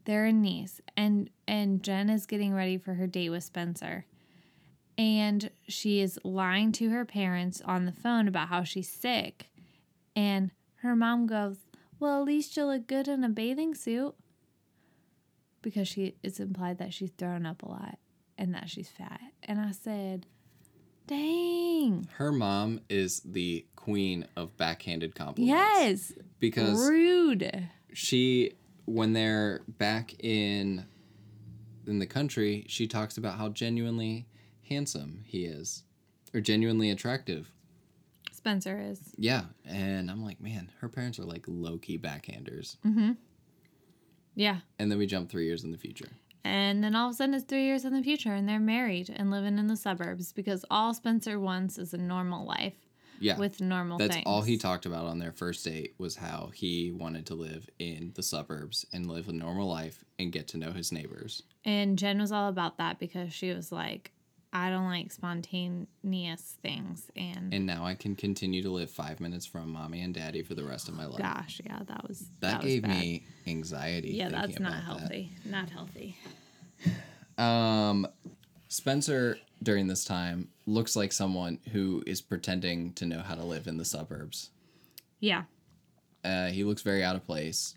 [0.06, 4.06] They're in Nice, and and Jen is getting ready for her date with Spencer,
[4.98, 9.50] and she is lying to her parents on the phone about how she's sick,
[10.16, 11.58] and her mom goes,
[12.00, 14.16] "Well, at least you'll look good in a bathing suit,"
[15.62, 18.00] because she it's implied that she's thrown up a lot
[18.38, 20.26] and that she's fat, and I said,
[21.10, 25.50] "Dang." Her mom is the queen of backhanded compliments.
[25.50, 27.70] Yes, Because rude.
[27.94, 28.54] she
[28.86, 30.86] when they're back in
[31.88, 34.28] in the country, she talks about how genuinely
[34.68, 35.84] handsome he is.
[36.34, 37.52] Or genuinely attractive.
[38.32, 39.00] Spencer is.
[39.18, 39.46] Yeah.
[39.66, 42.78] And I'm like, man, her parents are like low key backhanders.
[42.86, 43.18] Mhm.
[44.36, 44.60] Yeah.
[44.78, 46.10] And then we jump three years in the future.
[46.44, 49.14] And then all of a sudden it's three years in the future and they're married
[49.16, 52.76] and living in the suburbs because all Spencer wants is a normal life
[53.20, 53.38] Yeah.
[53.38, 54.26] with normal That's things.
[54.26, 58.14] all he talked about on their first date was how he wanted to live in
[58.16, 61.44] the suburbs and live a normal life and get to know his neighbors.
[61.66, 64.12] And Jen was all about that because she was like,
[64.52, 67.12] I don't like spontaneous things.
[67.16, 70.56] And, And now I can continue to live five minutes from mommy and daddy for
[70.56, 71.20] the rest of my life.
[71.20, 73.00] gosh, yeah, that was That, was gave bad.
[73.00, 74.10] me anxiety.
[74.14, 75.00] Yeah, that's not about that.
[75.02, 75.32] healthy.
[75.46, 76.18] Not healthy.
[77.38, 78.08] Um,
[78.68, 83.68] Spencer during this time looks like someone who is pretending to know how to live
[83.68, 84.50] in the suburbs.
[85.20, 85.44] Yeah.
[86.24, 87.76] Uh, he looks very out of place,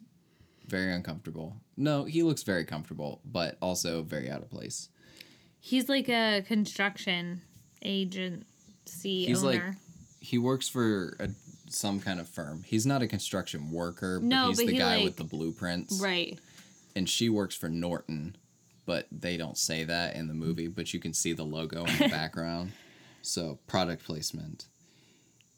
[0.66, 1.56] very uncomfortable.
[1.76, 4.88] No, he looks very comfortable, but also very out of place.
[5.64, 7.40] He's like a construction
[7.82, 8.44] agency
[9.26, 9.76] He's like owner.
[10.20, 11.28] he works for a
[11.68, 12.62] some kind of firm.
[12.66, 15.24] He's not a construction worker, but No, he's but the he, guy like- with the
[15.24, 16.00] blueprints.
[16.02, 16.38] Right.
[16.94, 18.36] And she works for Norton,
[18.84, 21.96] but they don't say that in the movie, but you can see the logo in
[21.98, 22.72] the background.
[23.22, 24.66] So, product placement.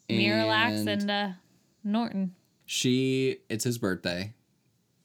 [0.09, 1.29] Miralax and uh,
[1.83, 2.35] Norton.
[2.65, 4.33] she it's his birthday.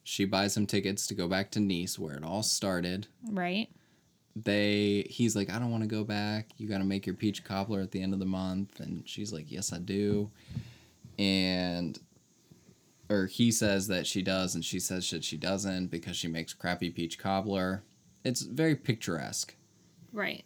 [0.05, 3.07] She buys him tickets to go back to Nice where it all started.
[3.29, 3.69] Right.
[4.37, 6.51] They he's like i don't want to go back.
[6.57, 8.81] You got to make your peach cobbler at the end of the month.
[8.81, 10.31] And she's like yes i do.
[11.19, 11.99] And
[13.09, 16.55] or he says that she does and she says that she doesn't because she makes
[16.55, 17.83] crappy peach cobbler.
[18.25, 19.55] It's very picturesque.
[20.13, 20.45] Right.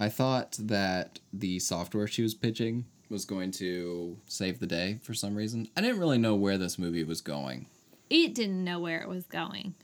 [0.00, 5.14] i thought that the software she was pitching was going to save the day for
[5.14, 5.68] some reason.
[5.76, 7.66] I didn't really know where this movie was going.
[8.10, 9.74] It didn't know where it was going.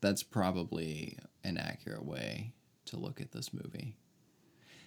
[0.00, 2.52] That's probably an accurate way
[2.86, 3.96] to look at this movie.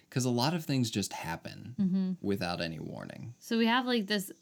[0.08, 2.12] Because a lot of things just happen mm-hmm.
[2.20, 3.34] without any warning.
[3.38, 4.32] So we have like this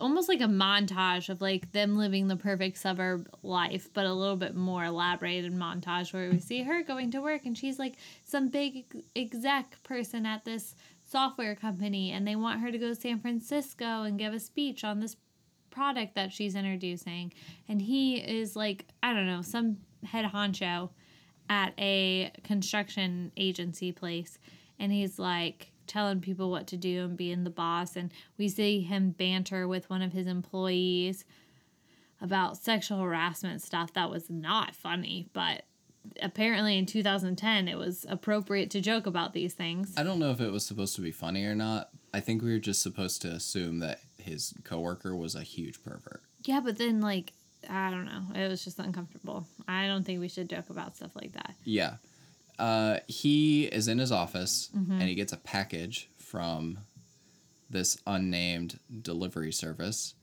[0.00, 4.36] almost like a montage of like them living the perfect suburb life, but a little
[4.36, 8.48] bit more elaborated montage where we see her going to work and she's like some
[8.48, 8.84] big
[9.16, 14.02] exec person at this software company and they want her to go to San Francisco
[14.02, 15.16] and give a speech on this
[15.78, 17.32] product that she's introducing.
[17.68, 20.90] And he is like, I don't know, some head honcho
[21.48, 24.38] at a construction agency place
[24.78, 28.80] and he's like telling people what to do and being the boss and we see
[28.82, 31.24] him banter with one of his employees
[32.20, 35.62] about sexual harassment stuff that was not funny but
[36.20, 40.40] apparently in 2010 it was appropriate to joke about these things I don't know if
[40.40, 41.88] it was supposed to be funny or not.
[42.12, 46.22] I think we were just supposed to assume that his coworker was a huge pervert.
[46.44, 47.32] yeah but then like
[47.68, 51.10] i don't know it was just uncomfortable i don't think we should joke about stuff
[51.16, 51.96] like that Yeah.
[52.58, 56.78] Uh, he is in his office and he gets a package from
[57.70, 60.14] this unnamed delivery service,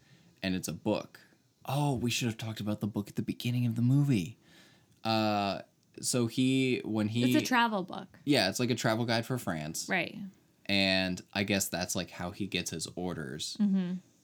[0.43, 1.19] and it's a book.
[1.65, 4.37] Oh, we should have talked about the book at the beginning of the movie.
[5.05, 5.61] Uh,
[6.01, 9.37] so he when he it's a travel book yeah, it's like a travel guide for
[9.37, 10.17] France, right
[10.67, 13.57] and I guess that's like how he gets his orders.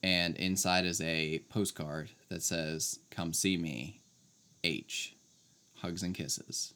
[0.03, 4.01] And inside is a postcard that says, "Come see me,
[4.63, 5.15] H,
[5.75, 6.73] hugs and kisses."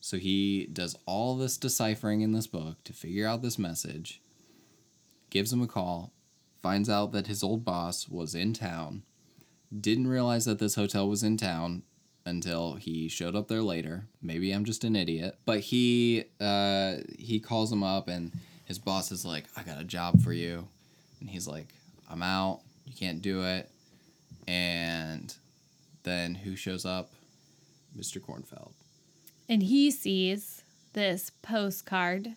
[0.00, 4.20] So he does all this deciphering in this book to figure out this message,
[5.28, 6.12] gives him a call,
[6.62, 9.02] finds out that his old boss was in town,
[9.78, 11.82] didn't realize that this hotel was in town
[12.24, 14.06] until he showed up there later.
[14.22, 18.32] Maybe I'm just an idiot, but he uh, he calls him up and
[18.70, 20.68] his boss is like, "I got a job for you,"
[21.18, 21.74] and he's like,
[22.08, 22.60] "I'm out.
[22.86, 23.68] You can't do it."
[24.46, 25.34] And
[26.04, 27.10] then who shows up?
[27.98, 28.20] Mr.
[28.20, 28.70] Kornfeldt.
[29.48, 30.62] and he sees
[30.92, 32.36] this postcard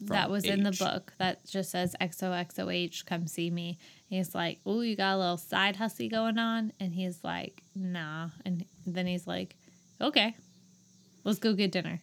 [0.00, 3.76] that From was in the book that just says XOXOH, come see me.
[4.10, 6.72] And he's like, Oh, you got a little side hussy going on?
[6.80, 8.30] And he's like, Nah.
[8.46, 9.56] And then he's like,
[10.00, 10.34] Okay,
[11.24, 12.00] let's go get dinner.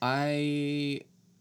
[0.00, 1.00] I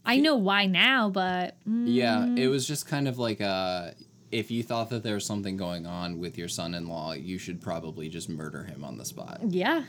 [0.10, 3.91] I know why now, but mm, Yeah, it was just kind of like uh
[4.32, 8.10] if you thought that there was something going on with your son-in-law, you should probably
[8.10, 9.84] just murder him on the spot yeah,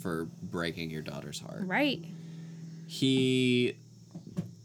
[0.00, 1.62] for breaking your daughter's heart.
[1.66, 2.04] right.
[2.86, 3.76] He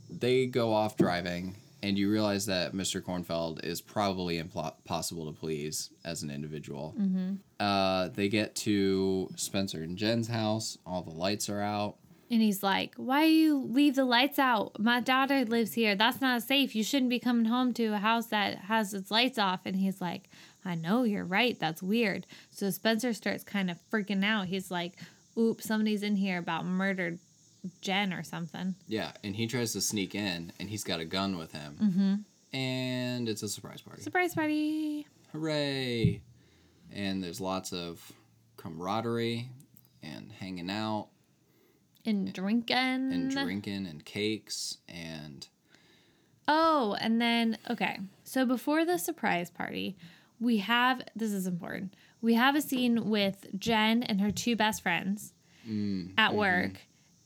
[0.10, 3.00] they go off driving and you realize that Mr.
[3.00, 6.96] Kornfeldt is probably impossible to please as an individual.
[7.60, 10.80] Uh, they get to Spencer and Jen's house.
[10.86, 11.98] All the lights are out.
[12.30, 14.80] And he's like, Why you leave the lights out?
[14.80, 15.96] My daughter lives here.
[15.96, 16.76] That's not safe.
[16.76, 19.62] You shouldn't be coming home to a house that has its lights off.
[19.66, 20.30] And he's like,
[20.64, 21.60] I know, you're right.
[21.60, 22.26] That's weird.
[22.50, 24.48] So Spencer starts kind of freaking out.
[24.48, 24.94] He's like,
[25.38, 27.20] Oops, somebody's in here about murdered
[27.82, 28.76] Jen or something.
[28.88, 31.78] Yeah, and he tries to sneak in, and he's got a gun with him.
[31.82, 32.58] Mm-hmm.
[32.58, 34.02] And it's a surprise party.
[34.02, 35.08] Surprise party.
[35.34, 36.22] Hooray!
[36.94, 38.12] And there's lots of
[38.56, 39.50] camaraderie
[40.02, 41.10] and hanging out
[42.06, 42.78] And drinking.
[42.78, 45.48] and drinking and cakes and
[46.48, 48.00] Oh, and then okay.
[48.24, 49.98] So before the surprise party,
[50.40, 51.96] we have this is important.
[52.22, 55.34] We have a scene with Jen and her two best friends
[56.18, 56.74] at work,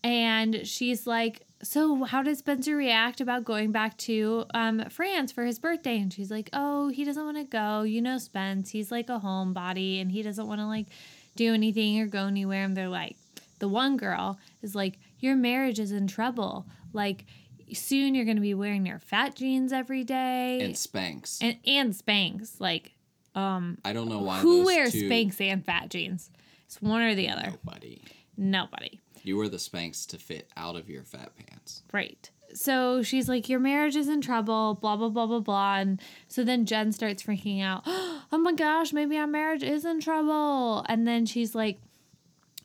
[0.04, 5.44] and she's like, "So, how did Spencer react about going back to um, France for
[5.46, 7.82] his birthday?" And she's like, "Oh, he doesn't want to go.
[7.82, 8.70] You know, Spence.
[8.70, 10.88] He's like a homebody, and he doesn't want to like
[11.36, 13.18] do anything or go anywhere." And they're like,
[13.60, 16.66] the one girl is like, "Your marriage is in trouble.
[16.94, 17.26] Like,
[17.74, 21.38] soon you're gonna be wearing your fat jeans every day, and Spanx.
[21.42, 22.60] and, and Spanx.
[22.60, 22.94] Like,
[23.36, 26.32] um, I don't know why who wears two, Spanx and fat jeans?
[26.66, 27.54] It's one or the other.
[27.66, 28.04] Nobody.
[28.38, 29.02] Nobody.
[29.24, 31.84] You wear the Spanx to fit out of your fat pants.
[31.92, 32.30] Right.
[32.54, 35.78] So she's like, Your marriage is in trouble, blah, blah, blah, blah, blah.
[35.78, 37.84] And so then Jen starts freaking out.
[38.32, 40.86] Oh my gosh, maybe our marriage is in trouble.
[40.88, 41.82] And then she's like,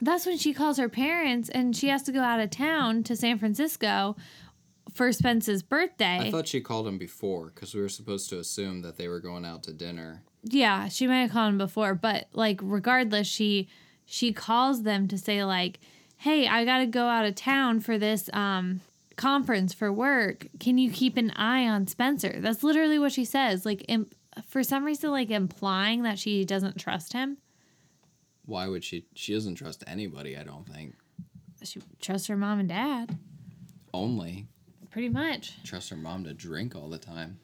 [0.00, 3.16] That's when she calls her parents and she has to go out of town to
[3.16, 4.16] San Francisco
[4.92, 6.18] for Spence's birthday.
[6.20, 9.20] I thought she called him before because we were supposed to assume that they were
[9.20, 10.22] going out to dinner.
[10.42, 13.68] yeah, she might have called him before, but like regardless, she
[14.04, 15.80] she calls them to say like,
[16.18, 18.80] "Hey, I got to go out of town for this um
[19.16, 20.48] conference for work.
[20.60, 23.64] Can you keep an eye on Spencer?" That's literally what she says.
[23.64, 24.10] Like im-
[24.46, 27.38] for some reason like implying that she doesn't trust him.
[28.46, 29.06] Why would she?
[29.14, 30.94] She doesn't trust anybody, I don't think.
[31.62, 33.18] She trusts her mom and dad.
[33.94, 34.46] Only
[34.90, 35.62] Pretty much.
[35.64, 37.38] trust her mom to drink all the time.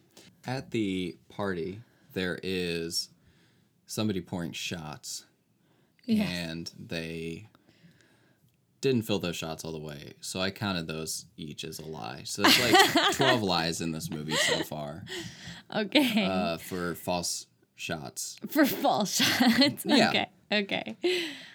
[0.47, 1.81] At the party,
[2.13, 3.09] there is
[3.87, 5.25] somebody pouring shots,
[6.05, 6.25] Yeah.
[6.25, 7.49] and they
[8.81, 10.15] didn't fill those shots all the way.
[10.21, 12.23] So I counted those each as a lie.
[12.25, 12.61] So it's
[12.97, 15.05] like 12 lies in this movie so far
[15.75, 16.25] Okay.
[16.27, 17.47] uh, for false
[17.77, 18.37] shots.
[18.49, 19.85] for false shots.
[19.85, 20.09] Yeah.
[20.11, 20.29] Okay.
[20.53, 20.97] Okay.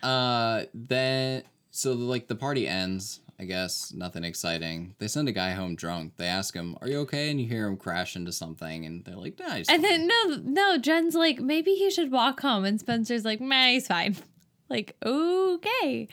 [0.01, 3.21] Uh, then so like the party ends.
[3.37, 4.95] I guess nothing exciting.
[4.97, 6.13] They send a guy home drunk.
[6.15, 9.17] They ask him, "Are you okay?" And you hear him crash into something, and they're
[9.17, 13.25] like, "Nah." And then no, no, Jen's like, maybe he should walk home, and Spencer's
[13.25, 14.15] like, meh, he's fine.
[14.67, 16.07] Like, okay.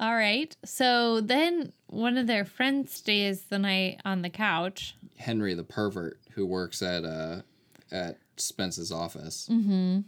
[0.00, 0.56] All right.
[0.64, 4.96] So then one of their friends stays the night on the couch.
[5.18, 7.42] Henry, the pervert who works at uh
[7.92, 9.48] at Spence's office.
[9.50, 10.00] Mm-hmm.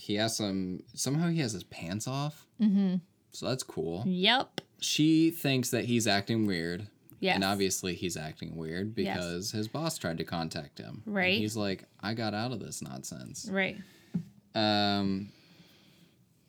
[0.00, 2.46] He asks him somehow he has his pants off.
[2.60, 2.96] Mm-hmm.
[3.32, 4.02] So that's cool.
[4.06, 4.60] Yep.
[4.80, 6.86] She thinks that he's acting weird.
[7.20, 7.34] Yes.
[7.34, 9.16] And obviously he's acting weird Yes.
[9.18, 11.02] because his boss tried to contact him.
[11.04, 11.36] Right.
[11.38, 13.46] he's like, I got out of this nonsense.
[13.52, 13.76] Right.
[14.54, 15.30] Um,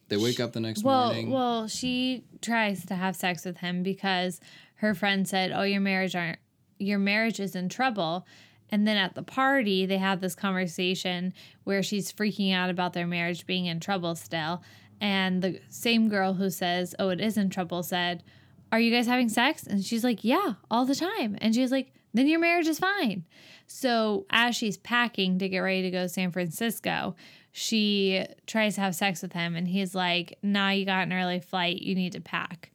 [0.08, 1.02] they wake up the next morning.
[1.02, 1.32] Well, morning.
[1.32, 4.40] well, she tries to have sex with him because
[4.76, 6.40] her friend said, "Oh, your marriage aren't
[6.80, 8.26] your marriage is in trouble."
[8.72, 11.34] And then at the party, they have this conversation
[11.66, 14.64] where she's freaking out about their marriage being in trouble still.
[15.02, 18.24] And the same girl who says, "Oh, it is in trouble," said,
[18.72, 21.92] "Are you guys having sex?" And she's like, "Yeah, all the time." And she's like,
[22.14, 23.26] "Then your marriage is fine."
[23.68, 27.16] So as she's packing to get ready to go to San Francisco,
[27.52, 31.40] she tries to have sex with him, and he's like, "Nah, you got an early
[31.40, 31.82] flight.
[31.82, 32.71] You need to pack."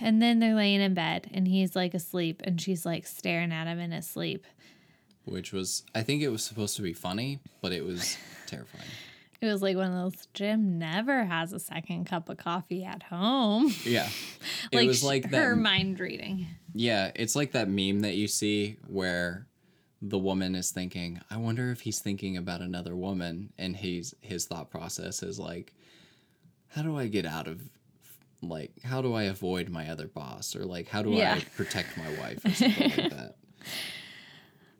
[0.00, 3.66] And then they're laying in bed, and he's like asleep, and she's like staring at
[3.66, 4.46] him in his sleep.
[5.24, 8.16] which was, I think it was supposed to be funny, but it was
[8.46, 8.88] terrifying.
[9.40, 13.04] It was like one of those Jim never has a second cup of coffee at
[13.04, 13.72] home.
[13.84, 14.08] Yeah.
[14.72, 15.56] It like was like her that.
[15.56, 16.46] mind reading.
[16.74, 19.46] Yeah, it's like that meme that you see where
[20.02, 24.44] the woman is thinking, I wonder if he's thinking about another woman and he's his
[24.46, 25.72] thought process is like
[26.68, 27.62] how do I get out of
[28.42, 31.34] like how do I avoid my other boss or like how do Yeah.
[31.34, 33.36] I protect my wife or something like that.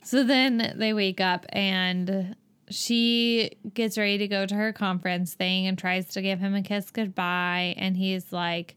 [0.05, 2.37] So then they wake up and
[2.71, 6.63] she gets ready to go to her conference thing and tries to give him a
[6.63, 7.75] kiss goodbye.
[7.77, 8.77] And he's like,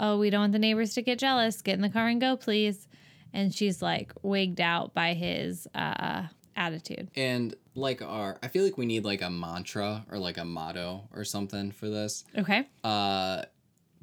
[0.00, 1.60] Oh, we don't want the neighbors to get jealous.
[1.60, 2.86] Get in the car and go, please.
[3.32, 6.24] And she's like wigged out by his uh,
[6.56, 7.10] attitude.
[7.16, 11.08] And like our I feel like we need like a mantra or like a motto
[11.12, 12.24] or something for this.
[12.36, 12.68] Okay.
[12.84, 13.42] Uh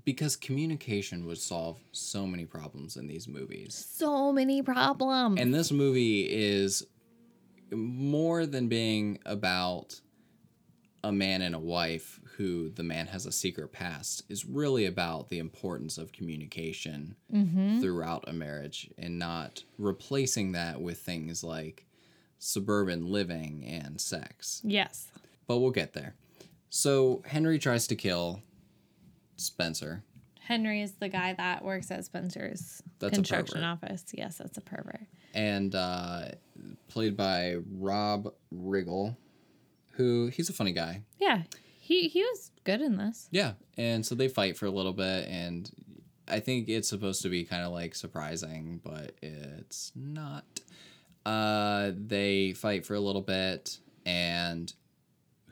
[0.06, 3.88] because communication would solve so many problems in these movies.
[3.92, 5.42] So many problems.
[5.42, 6.86] And this movie is
[7.72, 10.00] more than being about
[11.04, 15.30] a man and a wife who the man has a secret past is really about
[15.30, 17.80] the importance of communication mm-hmm.
[17.80, 21.86] throughout a marriage and not replacing that with things like
[22.40, 24.62] suburban living and sex.
[24.64, 25.08] yes.
[25.48, 26.16] But we'll get there.
[26.72, 28.42] So Henry tries to kill
[29.36, 30.04] Spencer.
[30.42, 34.06] Henry is the guy that works at Spencer's That's construction office.
[34.14, 35.08] Yes, that's a pervert.
[35.34, 36.26] and uh,
[36.88, 39.16] played by Rob Riggle,
[39.94, 41.02] who he's a funny guy.
[41.20, 41.44] Yeah.
[41.80, 43.28] He he was good in this.
[43.32, 45.70] Yeah, and so they fight for a little bit, and
[46.28, 50.46] I think it's supposed to be kind of like surprising, but it's not.
[51.26, 54.74] Uh, they fight for a little bit, and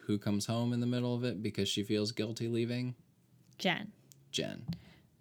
[0.08, 2.96] who comes home in the middle of it because she feels guilty leaving?
[3.64, 3.94] Jen.
[4.30, 4.66] Jen.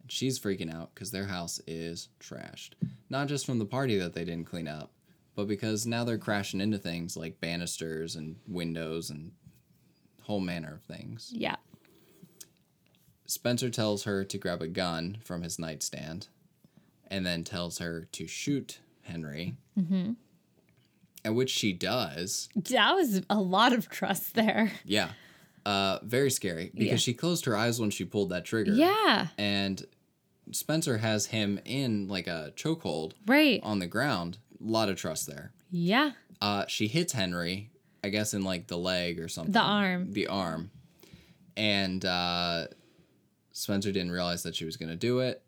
[0.01, 2.70] And she's freaking out because their house is trashed.
[3.09, 4.90] Not just from the party that they didn't clean up,
[5.36, 9.30] but because now they're crashing into things like banisters and windows and
[10.22, 11.30] whole manner of things.
[11.32, 11.55] Yeah.
[13.26, 16.26] Spencer tells her to grab a gun from his nightstand
[17.07, 19.55] and then tells her to shoot Henry.
[19.78, 20.14] Mm-hmm.
[21.24, 22.49] At which she does.
[22.57, 24.72] That was a lot of trust there.
[24.84, 25.11] Yeah.
[25.65, 26.97] Uh, very scary because Yeah.
[26.97, 28.73] she closed her eyes when she pulled that trigger.
[28.73, 29.29] Yeah.
[29.39, 29.85] And
[30.51, 33.61] Spencer has him in like a chokehold Right.
[33.63, 34.39] on the ground.
[34.61, 35.53] A lot of trust there.
[35.71, 36.13] Yeah.
[36.41, 37.71] Uh, she hits Henry,
[38.03, 39.53] I guess in like the leg or something.
[39.53, 40.13] The arm.
[40.13, 40.71] The arm.
[41.57, 42.67] And uh,
[43.53, 45.43] Spencer didn't realize that she was going to do it.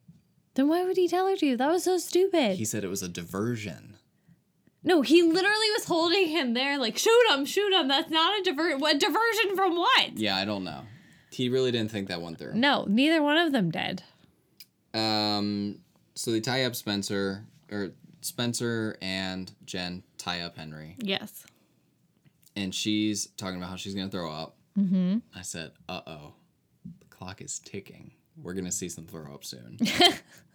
[0.55, 1.57] Then why would he tell her to?
[1.57, 2.57] That was so stupid.
[2.59, 3.97] He said it was a diversion.
[4.85, 7.89] No, he literally was holding him there, like shoot him, shoot him.
[7.89, 8.77] That's not a diver.
[8.77, 10.17] What diversion from what?
[10.17, 10.83] Yeah, I don't know.
[11.31, 12.55] He really didn't think that one through.
[12.55, 14.03] No, neither one of them did.
[14.93, 15.81] Um,
[16.15, 21.45] so they tie up Spencer, or Spencer and Jen tie up Henry, Yes.
[22.55, 24.57] and she's talking about how she's gonna throw up.
[24.79, 25.19] Mm-hmm.
[25.35, 26.35] I said, "Uh oh,
[27.01, 28.13] the clock is ticking.
[28.41, 29.79] We're gonna see some throw up soon."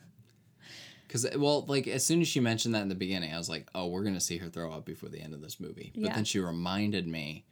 [1.10, 3.68] Because well, like as soon as she mentioned that in the beginning, I was like,
[3.74, 6.16] "Oh, we're gonna see her throw up before the end of this movie." But Yeah.
[6.16, 7.46] then she reminded me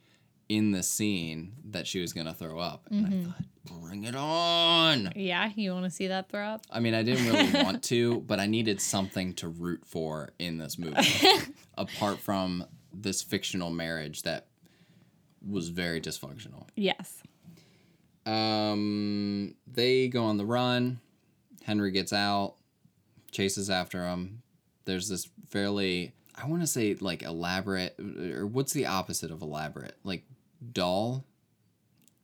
[0.48, 5.12] in the scene that she was gonna throw up, and I thought, "Bring it on!"
[5.16, 6.66] Yeah, you want to see that throw up?
[6.70, 10.58] I mean, I didn't really want to, but I needed something to root for in
[10.58, 10.94] this movie,
[11.76, 14.46] apart from this fictional marriage that
[15.44, 16.68] was very dysfunctional.
[16.76, 17.24] Yes.
[18.24, 21.00] Um, they go on the run.
[21.64, 22.54] Henry gets out,
[23.30, 24.42] chases after him.
[24.84, 29.96] There's this fairly, I want to say, like elaborate, or what's the opposite of elaborate?
[30.04, 30.24] Like
[30.72, 31.24] dull.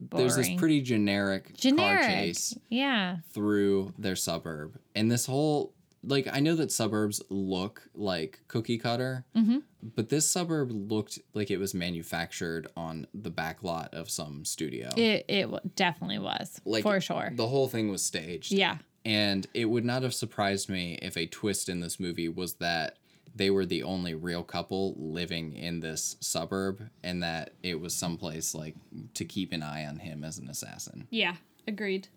[0.01, 0.27] Boring.
[0.27, 2.01] There's this pretty generic, generic.
[2.01, 3.19] car chase Yeah.
[3.33, 4.79] through their suburb.
[4.95, 5.73] And this whole
[6.07, 9.59] like I know that suburbs look like cookie cutter, Mm-hmm.
[9.95, 14.91] but this suburb looked like it was manufactured on the back lot of some studio.
[14.97, 17.33] It it definitely was like for sure.
[17.35, 18.53] The whole thing was staged.
[18.53, 18.79] yeah.
[19.05, 22.97] And it would not have surprised me if a twist in this movie was that
[23.37, 28.55] they were the only real couple living in this suburb and that it was someplace
[28.55, 28.77] like
[29.15, 31.37] to keep an eye on him as an assassin, Yeah.
[31.67, 32.09] Agreed.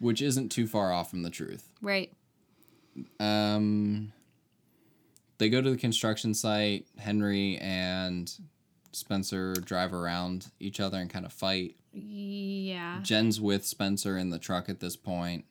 [0.00, 1.70] which isn't too far off from the truth.
[1.80, 2.12] Right.
[3.20, 4.12] Um,
[5.38, 6.86] they go to the construction site.
[6.98, 8.30] Henry and
[8.92, 11.76] Spencer drive around each other and kind of fight.
[11.92, 13.00] Yeah.
[13.02, 15.44] Jen's with Spencer in the truck at this point,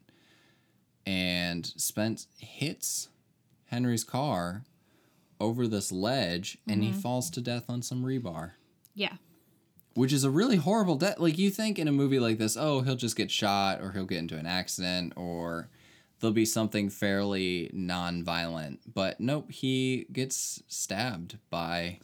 [1.06, 3.10] and Spence hits
[3.66, 4.64] Henry's car
[5.39, 6.99] over this ledge, and he mm-hmm.
[6.99, 8.51] falls to death on some rebar.
[8.93, 9.16] Yeah.
[9.93, 11.20] Which is a really horrible death.
[11.20, 14.06] Like you think in a movie like this, oh, he'll just get shot, or he'll
[14.06, 15.70] get into an accident, or
[16.20, 18.93] there'll be something fairly non-violent.
[18.93, 21.99] But nope, he gets stabbed by.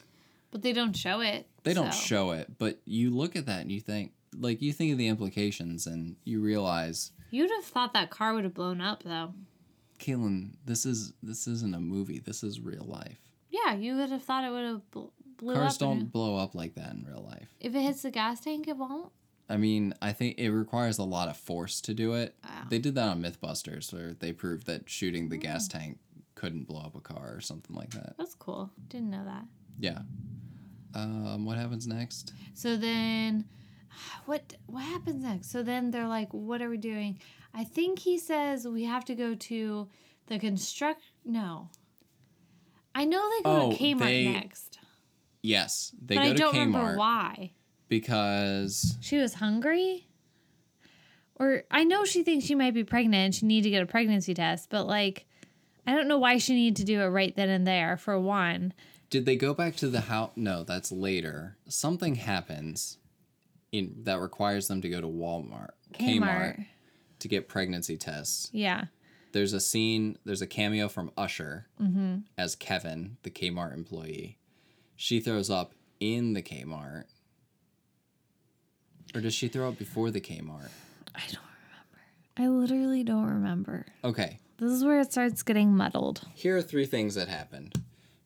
[0.51, 1.47] But they don't show it.
[1.63, 4.91] They don't show it, but you look at that and you think, like, you think
[4.91, 9.03] of the implications, and you realize, You'd have thought that car would have blown up
[9.03, 9.33] though.
[9.99, 12.19] Kaylin, this is this isn't a movie.
[12.19, 13.19] This is real life.
[13.49, 15.05] Yeah, you would have thought it would have bl-
[15.37, 15.89] blew Cars up.
[15.89, 17.49] and don't blow up like that in real life.
[17.59, 19.11] If it hits the gas tank, it won't.
[19.49, 22.35] I mean, I think it requires a lot of force to do it.
[22.43, 22.63] Wow.
[22.69, 25.77] They did that on Mythbusters, where they proved that shooting the gas Hmm.
[25.77, 25.99] tank
[26.35, 28.15] couldn't blow up a car or something like that.
[28.17, 28.69] That's cool.
[28.87, 29.45] Didn't know that.
[29.77, 29.99] Yeah.
[30.93, 32.33] Um, what happens next?
[32.53, 33.45] So then,
[34.25, 35.51] what what happens next?
[35.51, 37.19] So then they're like, "What are we doing?"
[37.53, 39.87] I think he says we have to go to
[40.27, 41.01] the construct.
[41.25, 41.69] No,
[42.95, 44.79] I know they go Oh, to Kmart they- next,
[45.41, 47.51] Yes, they but go I to don't Kmart remember why.
[47.87, 50.07] because She was hungry,
[51.35, 53.87] or I know she thinks she might be pregnant and she need to get a
[53.87, 55.25] pregnancy test, but like,
[55.87, 57.97] I don't know why she needed to do it right then and there.
[57.97, 58.73] For one,
[59.09, 60.31] did they go back to the house?
[60.35, 61.57] No, that's later.
[61.67, 62.97] Something happens
[63.71, 66.65] in that requires them to go to Walmart, Kmart, Kmart.
[67.19, 68.49] to get pregnancy tests.
[68.51, 68.85] Yeah,
[69.31, 70.17] There's a scene.
[70.25, 72.17] There's a cameo from Usher Mm-hmm.
[72.37, 74.37] as Kevin, the Kmart employee.
[74.95, 77.05] She throws up in the Kmart.
[79.15, 80.69] Or does she throw up before the Kmart?
[81.15, 82.01] I don't remember.
[82.37, 83.85] I literally don't remember.
[84.03, 86.21] Okay, This is where it starts getting muddled.
[86.33, 87.73] here are three things that happened.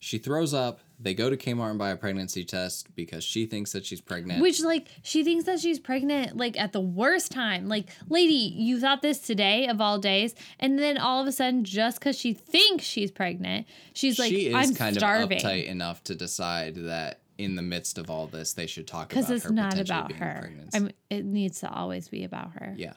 [0.05, 0.81] She throws up.
[0.99, 4.39] They go to Kmart and buy a pregnancy test because she thinks that she's pregnant.
[4.39, 7.67] Which, like, she thinks that she's pregnant, like, at the worst time.
[7.67, 10.35] Like, lady, you thought this today of all days.
[10.59, 14.49] And then all of a sudden, just because she thinks she's pregnant, she's like, she
[14.49, 15.39] is I'm kind starving.
[15.39, 19.09] of uptight enough to decide that in the midst of all this, they should talk
[19.09, 20.37] Because about it's her not about her.
[20.41, 20.69] pregnant.
[20.75, 22.75] I mean, it needs to always be about her.
[22.77, 22.93] yeah.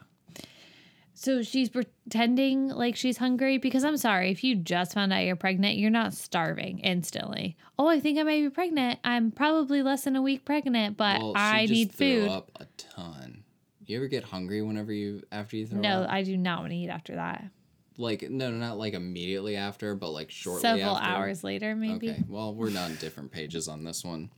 [1.18, 5.34] So she's pretending like she's hungry because I'm sorry, if you just found out you're
[5.34, 7.56] pregnant, you're not starving instantly.
[7.76, 9.00] Oh, I think I may be pregnant.
[9.02, 12.28] I'm probably less than a week pregnant, but Well, I need threw food.
[12.30, 13.42] up a ton.
[13.84, 16.10] You ever get hungry whenever you after you throw No, up?
[16.10, 17.50] I do not want to eat after that.
[17.96, 21.04] Like no, not like immediately after, but like shortly Several after.
[21.04, 22.10] hours later, maybe.
[22.10, 24.30] Okay, well, we're not on different pages on this one.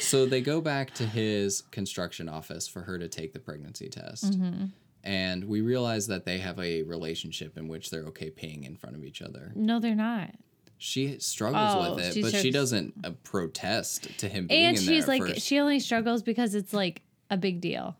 [0.00, 4.32] So they go back to his construction office for her to take the pregnancy test.
[4.32, 4.64] Mm-hmm.
[5.06, 8.96] And we realize that they have a relationship in which they're okay peeing in front
[8.96, 9.52] of each other.
[9.54, 10.30] No, they're not.
[10.78, 14.78] She struggles Oh, with it, she but she doesn't uh, protest to him being And
[14.78, 15.40] she's like, first.
[15.46, 17.96] she only struggles because it's like a big deal.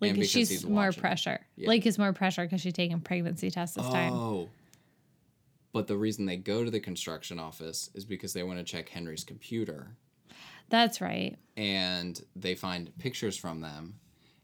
[0.00, 1.00] Like she's more watching.
[1.02, 1.40] pressure.
[1.56, 1.68] Yeah.
[1.68, 4.12] Like it's more pressure because she's taking pregnancy tests this time.
[4.14, 4.48] Oh.
[5.72, 8.88] But the reason they go to the construction office is because they want to check
[8.88, 9.88] Henry's computer.
[10.70, 11.36] That's right.
[11.56, 14.00] and they find pictures from them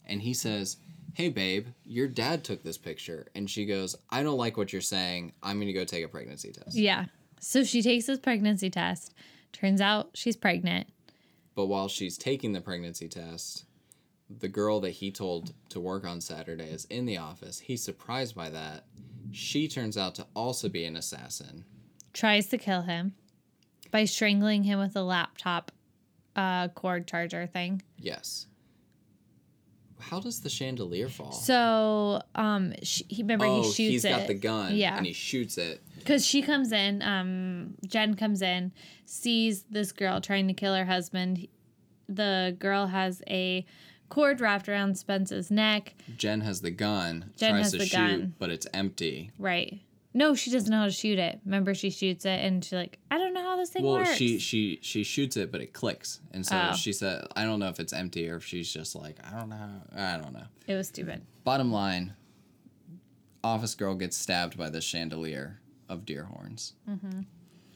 [0.06, 0.76] and he says
[1.14, 4.80] hey babe your dad took this picture and she goes i don't like what you're
[4.82, 7.06] saying i'm going to go take a pregnancy test Yeah.
[7.40, 9.14] So she takes this pregnancy test.
[9.52, 10.86] Turns out she's pregnant.
[11.56, 13.64] but while she's taking the pregnancy test
[14.30, 18.34] the girl that he told to work on saturday is in the office he's surprised
[18.34, 18.84] by that
[19.32, 21.64] she turns out to also be an assassin
[22.14, 23.14] Tries to kill him
[23.90, 25.70] by strangling him with a laptop
[26.36, 27.82] uh, cord charger thing.
[27.98, 28.46] yes
[30.02, 34.10] how does the chandelier fall So um, she, he remember oh he shoots he's it.
[34.10, 34.96] got the gun Yeah.
[34.96, 38.72] and he shoots it Because she comes in, um, Jen comes in,
[39.06, 41.46] sees this girl trying to kill her husband.
[42.08, 43.64] The girl has a
[44.08, 45.94] cord wrapped around Spence's neck.
[46.16, 48.34] jen has the gun Jen tries has to the shoot gun.
[48.38, 49.80] but it's empty Right.
[50.14, 51.40] No, she doesn't know how to shoot it.
[51.44, 54.08] Remember, she shoots it and she's like, I don't know how this thing well works.
[54.10, 56.74] Well, she she she shoots it but it clicks and so Oh.
[56.74, 59.48] she said i don't know if it's empty or if she's just like i don't
[59.48, 61.22] know i don't know it was stupid.
[61.44, 62.14] bottom line
[63.44, 67.20] office girl gets stabbed by the chandelier of deer horns Mm-hmm.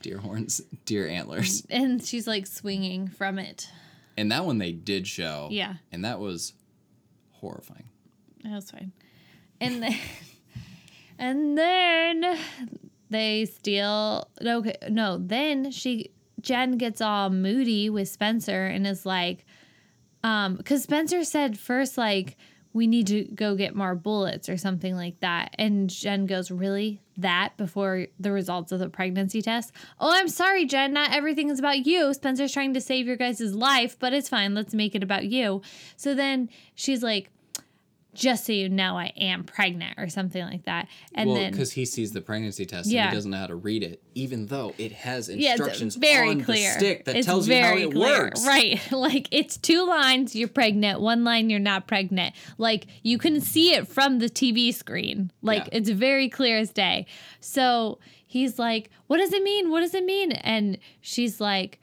[0.03, 3.69] deer horns deer antlers And she's like swinging from it.
[4.17, 5.75] and that one they did show Yeah.
[5.93, 6.53] and that was
[7.33, 7.89] horrifying
[8.45, 8.93] That was fine.
[9.61, 9.95] And then,
[11.19, 12.39] and then
[13.11, 14.29] they steal.
[14.45, 15.19] Okay, no.
[15.19, 16.11] Then she
[16.41, 19.45] Jen gets all moody with Spencer and is like,
[20.23, 22.37] um, because Spencer said first like
[22.73, 27.01] we need to go get more bullets or something like that, and Jen goes, really
[27.17, 29.73] that before the results of the pregnancy test?
[29.99, 30.93] Oh, I'm sorry, Jen.
[30.93, 32.13] Not everything is about you.
[32.13, 34.55] Spencer's trying to save your guys' life, but it's fine.
[34.55, 35.63] Let's make it about you.
[35.97, 37.31] So then she's like
[38.17, 40.89] just so you know, I am pregnant or something like that.
[41.15, 43.03] And well then, because he sees the pregnancy test Yeah.
[43.03, 46.31] and he doesn't know how to read it even though it has yeah, instructions very
[46.31, 46.73] on clear.
[46.73, 48.23] the stick that It's tells you how it clear.
[48.25, 48.81] works Right.
[48.93, 52.35] Like it's two lines, you're pregnant, one line, you're not pregnant.
[52.59, 55.31] Like you can see it from the TV screen.
[55.43, 55.79] Like Yeah.
[55.79, 57.07] it's very clear as day.
[57.41, 59.71] So he's like, What does it mean?
[59.71, 60.33] What does it mean?
[60.33, 61.79] And she's like,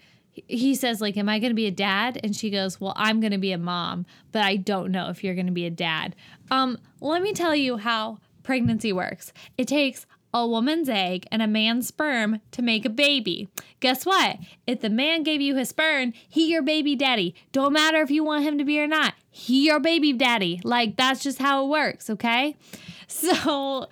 [0.47, 3.19] he says like am i going to be a dad and she goes well i'm
[3.19, 5.71] going to be a mom but i don't know if you're going to be a
[5.71, 6.15] dad
[6.51, 11.47] um let me tell you how pregnancy works it takes a woman's egg and a
[11.47, 13.47] man's sperm to make a baby.
[13.79, 14.37] Guess what?
[14.65, 17.35] If the man gave you his sperm, he your baby daddy.
[17.51, 19.13] Don't matter if you want him to be or not.
[19.29, 20.59] He your baby daddy.
[20.63, 22.55] Like that's just how it works, okay?
[23.05, 23.89] So,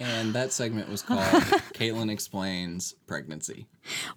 [0.00, 1.20] and that segment was called
[1.74, 3.66] caitlin explains pregnancy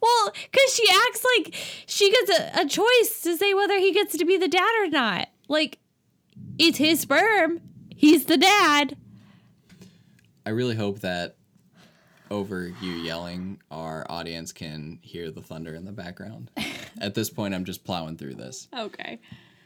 [0.02, 1.56] well, because she acts like
[1.86, 4.90] she gets a, a choice to say whether he gets to be the dad or
[4.90, 5.30] not.
[5.48, 5.80] Like,
[6.58, 7.62] it's his sperm.
[7.90, 8.98] He's the dad.
[10.46, 11.36] I really hope that
[12.30, 16.52] over you yelling, our audience can hear the thunder in the background.
[17.02, 18.68] At this point, I'm just plowing through this.
[18.78, 19.20] Okay.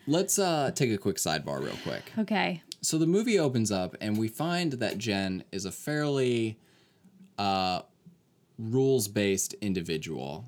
[0.08, 2.12] Let's uh, take a quick sidebar, real quick.
[2.18, 2.62] Okay.
[2.82, 6.58] So the movie opens up, and we find that Jen is a fairly
[7.38, 7.82] uh,
[8.58, 10.46] rules based individual,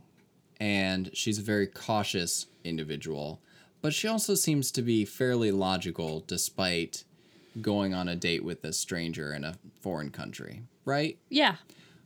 [0.60, 3.40] and she's a very cautious individual,
[3.82, 7.04] but she also seems to be fairly logical despite
[7.62, 11.18] going on a date with a stranger in a foreign country, right?
[11.30, 11.58] Yeah.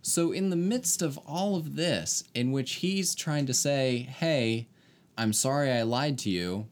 [0.01, 4.67] So, in the midst of all of this, in which he's trying to say, Hey,
[5.17, 6.67] I'm sorry I lied to you.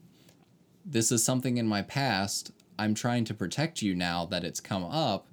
[0.88, 2.52] This is something in my past.
[2.78, 5.26] I'm trying to protect you now that it's come up.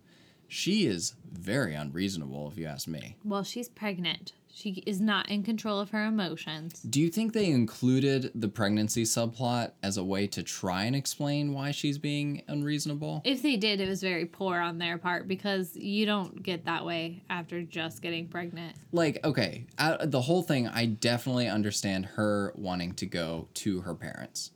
[0.47, 3.18] She is very unreasonable, if you ask me.
[3.24, 4.34] Well, she's pregnant.
[4.56, 6.80] She is not in control of her emotions.
[6.84, 11.54] Do you think they included the pregnancy subplot as a way to try and explain
[11.54, 13.24] why she's being unreasonable?
[13.26, 16.86] If they did, it was very poor on their part because you don't get that
[16.86, 18.76] way after just getting pregnant.
[18.91, 19.66] like okay
[20.04, 24.51] the whole thing i definitely understand her wanting to go to her parents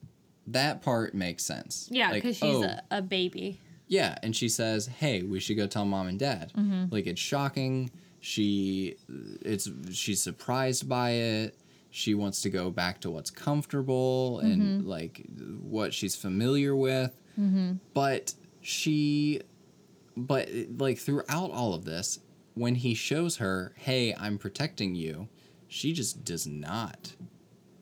[0.48, 1.88] that part makes sense.
[1.92, 3.60] Yeah, Like, because she's oh, a, a baby.
[3.88, 6.52] yeah and she says hey we should go tell mom and dad.
[6.58, 6.86] Mm-hmm.
[6.92, 7.92] like it's shocking.
[8.20, 8.96] She
[9.42, 11.58] it's she's surprised by it.
[11.92, 14.90] She wants to go back to what's comfortable and Mm-hmm.
[14.90, 15.26] like
[15.62, 17.16] what she's familiar with.
[17.94, 19.42] But she
[20.16, 22.20] but like throughout all of this
[22.56, 25.28] when he shows her, "Hey, I'm protecting you,"
[25.68, 27.14] she just does not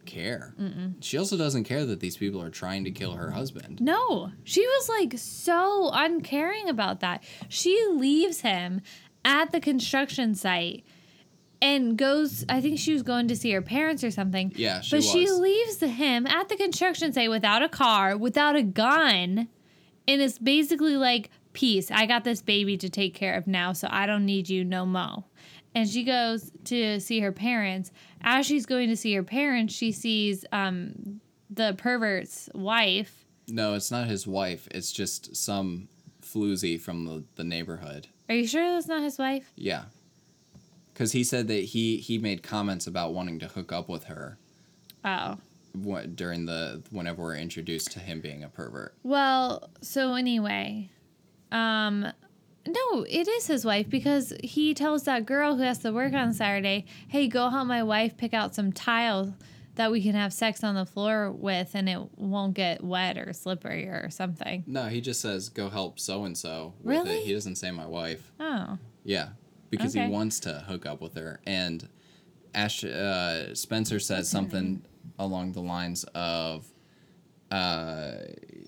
[0.05, 0.53] care.
[1.01, 3.81] She also doesn't care that these people are trying to kill her husband.
[3.81, 7.23] No, she was like so uncaring about that.
[7.49, 8.81] She leaves him
[9.23, 10.83] at the construction site
[11.61, 12.45] and goes.
[12.47, 14.53] I think she was going to see her parents or something.
[14.55, 18.63] Yeah, she but she leaves him at the construction site without a car, without a
[18.63, 19.47] gun,
[20.07, 23.87] and it's basically like, "Peace, I got this baby to take care of now, so
[23.89, 25.25] I don't need you no mo."
[25.75, 27.91] And she goes to see her parents.
[28.21, 31.19] As she's going to see her parents, she sees um,
[31.49, 33.25] the pervert's wife.
[33.47, 34.67] No, it's not his wife.
[34.71, 35.89] It's just some
[36.23, 38.07] floozy from the, the neighborhood.
[38.29, 39.51] Are you sure that's not his wife?
[39.55, 39.83] Yeah.
[40.93, 44.37] Because he said that he, he made comments about wanting to hook up with her
[45.03, 45.37] Oh.
[45.85, 48.95] wh- during the whenever we're introduced to him being a pervert.
[49.03, 50.89] Well, so anyway,
[51.51, 52.07] um
[52.67, 56.33] no, it is his wife because he tells that girl who has to work on
[56.33, 59.35] Saturday, "Hey, go help my wife pick out some tile
[59.75, 63.33] that we can have sex on the floor with and it won't get wet or
[63.33, 67.17] slippery or something." No, he just says go help so and so with Really?
[67.17, 67.25] it.
[67.25, 68.31] He doesn't say my wife.
[68.39, 68.77] Oh.
[69.03, 69.29] Yeah,
[69.69, 70.05] because Okay.
[70.05, 71.41] he wants to hook up with her.
[71.45, 71.87] And
[72.53, 74.83] Ash uh, Spencer says something
[75.19, 76.65] along the lines of
[77.51, 78.13] uh,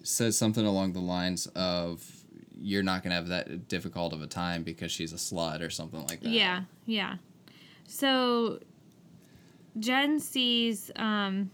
[0.04, 2.17] says something along the lines of
[2.60, 6.06] you're not gonna have that difficult of a time because she's a slut or something
[6.08, 6.30] like that.
[6.30, 7.16] Yeah, yeah.
[7.88, 8.60] So
[9.80, 11.52] Jen sees um,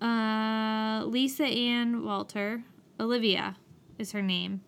[0.00, 2.62] uh, Lisa Ann Walter.
[3.00, 3.56] Olivia
[3.98, 4.60] is her name.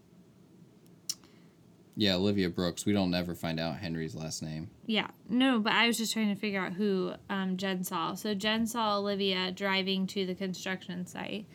[1.98, 2.84] Yeah, Olivia Brooks.
[2.84, 4.68] We don't ever find out Henry's last name.
[4.84, 8.14] Yeah, no, but I was just trying to figure out who um, Jen saw.
[8.14, 11.46] So Jen saw Olivia driving to the construction site,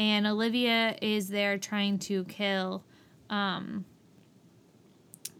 [0.00, 2.82] and Olivia is there trying to kill
[3.28, 3.84] um,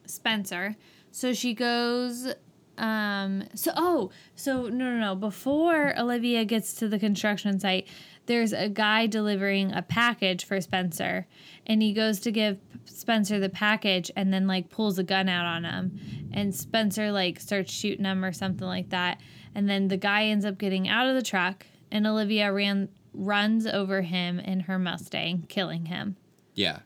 [0.04, 0.76] Spencer.
[1.10, 2.28] So she goes.
[2.76, 5.14] Um, so oh, so no, no, no.
[5.14, 7.88] Before Olivia gets to the construction site,
[8.26, 11.26] there's a guy delivering a package for Spencer,
[11.66, 15.46] and he goes to give Spencer the package, and then like pulls a gun out
[15.46, 19.20] on him, and Spencer like starts shooting him or something like that,
[19.54, 23.66] and then the guy ends up getting out of the truck, and Olivia ran runs
[23.66, 26.16] over him in her Mustang, killing him.
[26.54, 26.80] Yeah,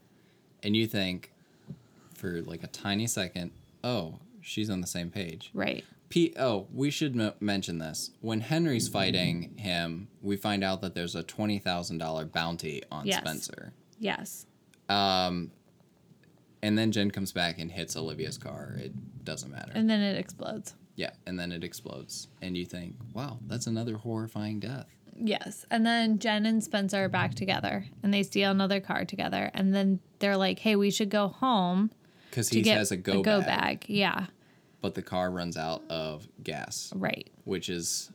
[0.62, 1.33] and you think
[2.14, 3.51] for like a tiny second,
[3.83, 5.51] oh, she's on the same page.
[5.55, 5.85] Right.
[6.11, 8.11] P- oh, we should m- mention this.
[8.20, 13.07] When Henry's fighting him, we find out that there's a twenty thousand dollar bounty on
[13.07, 13.18] Yes.
[13.18, 13.72] Spencer.
[13.99, 14.47] Yes.
[14.89, 15.51] Um,
[16.62, 18.77] and then Jen comes back and hits Olivia's car.
[18.79, 18.93] It
[19.25, 19.72] doesn't matter.
[19.75, 20.75] And then it explodes.
[20.97, 24.87] yeah, and then it explodes, and you think, wow, that's another horrifying death.
[25.19, 25.65] Yes.
[25.71, 29.51] And then Jen and Spencer are back together and they steal another car together.
[29.55, 31.91] And then they're like, hey, we should go home
[32.31, 33.85] Because he has a go, bag, bag.
[33.89, 34.27] Yeah.
[34.81, 37.31] but the car runs out of gas, Right.
[37.45, 38.11] which is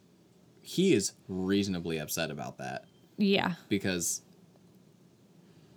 [0.61, 2.85] he is reasonably upset about that
[3.17, 3.53] Yeah.
[3.69, 4.21] because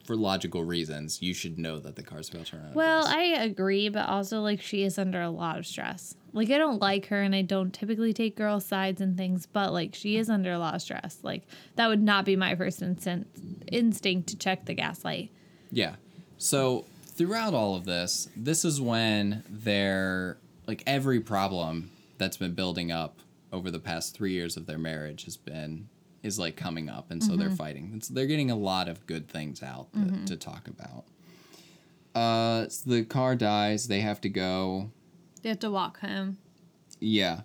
[0.05, 3.07] for logical reasons, you should know that the car's about to run out Well.
[3.07, 6.15] I agree, but also like she is under a lot of stress.
[6.33, 9.73] Like I don't like her and I don't typically take girl sides and things, but
[9.73, 11.19] like she is under a lot of stress.
[11.23, 11.43] Like
[11.77, 13.39] that would not be my first instinct
[13.71, 15.31] instinct to check the gas light.
[15.71, 15.97] Yeah.
[16.39, 22.91] So throughout all of this, this is when their like every problem that's been building
[22.91, 23.19] up
[23.53, 25.89] over the past three years of their marriage has been
[26.23, 28.01] is like coming up, and so they're fighting.
[28.11, 31.05] They're getting a lot of good things out to, to talk about.
[32.15, 33.89] Uh, so the car dies.
[33.89, 34.91] They have to go.
[35.43, 36.39] They have to walk home.
[37.01, 37.41] Yeah.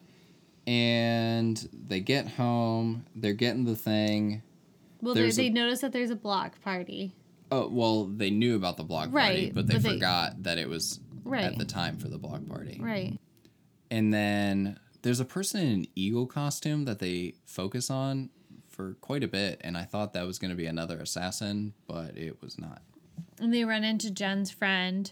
[0.65, 3.05] And they get home.
[3.15, 4.41] They're getting the thing.
[5.01, 7.13] Well, they, they notice that there's a block party.
[7.51, 10.57] Oh well, they knew about the block party, Right, but they but they- forgot that
[10.57, 11.43] it was Right.
[11.45, 12.77] at the time for the block party.
[12.81, 13.17] Right.
[13.89, 18.29] And then there's a person in an eagle costume that they focus on
[18.77, 22.15] for quite a bit, and I thought that was going to be another assassin, but
[22.15, 22.81] it was not.
[23.39, 25.11] And they run into Jen's friend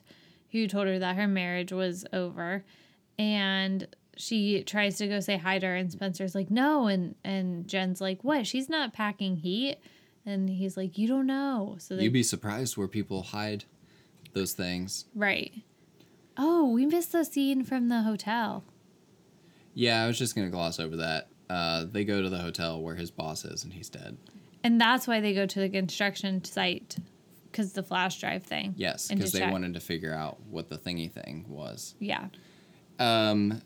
[0.51, 2.63] who told her that her marriage was over.
[3.19, 6.87] And she tries to go say hi to her and Spencer's like, no.
[6.87, 8.47] And and Jen's like, what?
[8.47, 9.77] She's not packing heat.
[10.25, 11.75] And he's like, you don't know.
[11.79, 13.65] So they You'd be surprised where people hide
[14.33, 15.05] those things.
[15.13, 15.53] Right.
[16.37, 18.63] Oh, we missed the scene from the hotel.
[19.73, 21.29] Yeah, I was just going to gloss over that.
[21.49, 24.17] Uh, they go to the hotel where his boss is, and he's dead.
[24.63, 26.97] And that's why they go to the construction site
[27.55, 28.73] because the flash drive thing.
[28.75, 29.51] Yes, because they check.
[29.51, 31.95] wanted to figure out what the thingy thing was.
[31.99, 32.27] Yeah.
[32.99, 33.61] Um,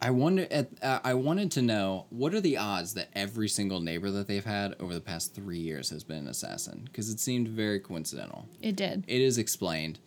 [0.00, 0.46] I wonder.
[0.48, 4.28] At, uh, I wanted to know what are the odds that every single neighbor that
[4.28, 6.82] they've had over the past three years has been an assassin?
[6.84, 8.46] Because it seemed very coincidental.
[8.62, 9.02] It did.
[9.08, 9.98] It is explained,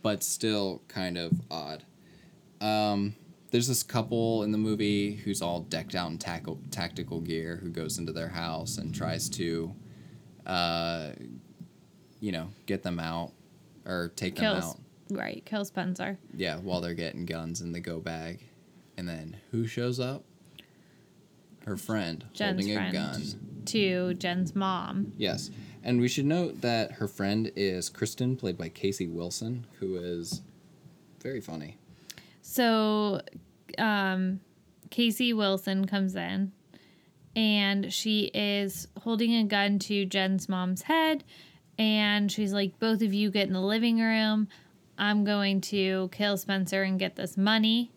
[0.00, 1.84] but still kind of odd.
[2.62, 3.16] Um,
[3.52, 7.68] there's this couple in the movie who's all decked out in tackle, tactical gear who
[7.68, 9.72] goes into their house and tries to,
[10.46, 11.10] uh,
[12.18, 13.32] you know, get them out
[13.84, 14.78] or take them out.
[15.10, 16.18] right, kill Spencer.
[16.34, 18.40] Yeah, while they're getting guns in the go bag.
[18.96, 20.24] And then who shows up?
[21.66, 23.22] Her friend Jen's holding friend a gun.
[23.66, 25.12] to Jen's mom.
[25.18, 25.50] Yes.
[25.84, 30.40] And we should note that her friend is Kristen, played by Casey Wilson, who is
[31.20, 31.76] very funny.
[32.42, 33.20] So,
[33.78, 34.40] um,
[34.90, 36.52] Casey Wilson comes in
[37.34, 41.24] and she is holding a gun to Jen's mom's head.
[41.78, 44.48] And she's like, Both of you get in the living room.
[44.98, 47.90] I'm going to kill Spencer and get this money.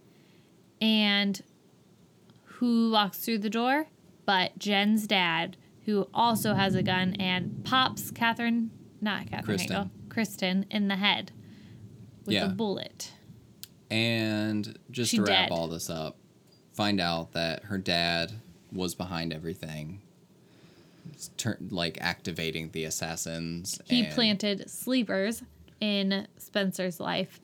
[0.80, 1.42] And
[2.44, 3.88] who walks through the door?
[4.26, 8.72] But Jen's dad, who also has a gun and pops Catherine,
[9.02, 9.76] not Catherine Kristen.
[9.76, 11.32] Heigl, Kristen in the head
[12.26, 12.46] with Yeah.
[12.46, 13.12] a bullet.
[13.96, 15.52] And just She to wrap dead.
[15.56, 16.18] all this up,
[16.74, 18.34] find out that her dad
[18.74, 20.02] was behind everything.
[21.38, 25.44] Turn, like activating the assassins He planted sleepers
[25.80, 27.40] in Spencer's life.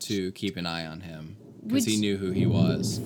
[0.00, 3.00] to keep an eye on him because he knew who he was.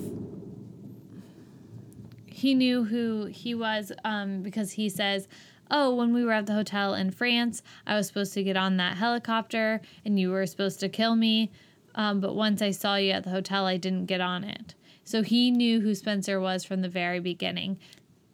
[2.26, 5.28] He knew who he was um, because he says,
[5.70, 8.76] Oh, when we were at the hotel in France, I was supposed to get on
[8.76, 11.50] that helicopter and you were supposed to kill me.
[11.96, 14.74] Um, but once I saw you at the hotel, I didn't get on it.
[15.02, 17.78] So he knew who Spencer was from the very beginning.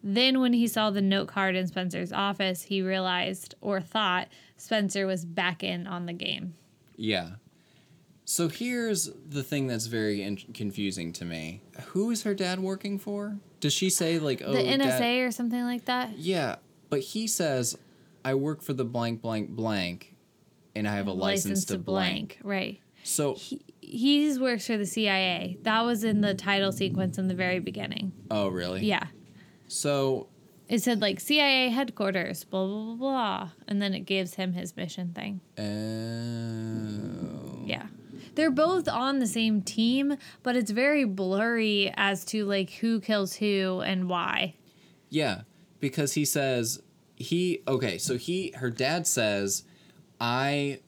[0.02, 5.06] Then, when he saw the note card in Spencer's office, he realized or thought Spencer
[5.06, 6.54] was back in on the game.
[6.96, 7.30] Yeah.
[8.24, 11.62] So here's the thing that's very in- confusing to me.
[11.88, 13.38] Who is her dad working for?
[13.60, 16.18] Does she say like, "Oh, the NSA dad- or something like that?
[16.18, 16.56] Yeah,
[16.88, 17.76] but he says,
[18.24, 20.16] "I work for the blank blank blank,
[20.74, 22.80] and I have a license, to blank." Right.
[23.03, 23.36] So,
[23.80, 25.59] He works for the CIA.
[25.62, 28.12] That was in the title sequence in the very beginning.
[28.30, 28.84] oh really?
[28.86, 29.07] Yeah.
[29.68, 30.28] So,
[30.68, 33.50] It said like CIA headquarters, blah, blah, blah, blah.
[33.68, 35.40] And then it gives him his mission thing.
[36.53, 37.86] uh, Yeah.
[38.34, 43.34] They're both on the same team, but it's very blurry as to like who kills
[43.36, 44.55] who and why.
[45.11, 45.42] yeah,
[45.80, 46.80] because he says
[47.16, 47.98] he okay.
[47.98, 49.64] So he her dad says,
[50.20, 50.80] "I."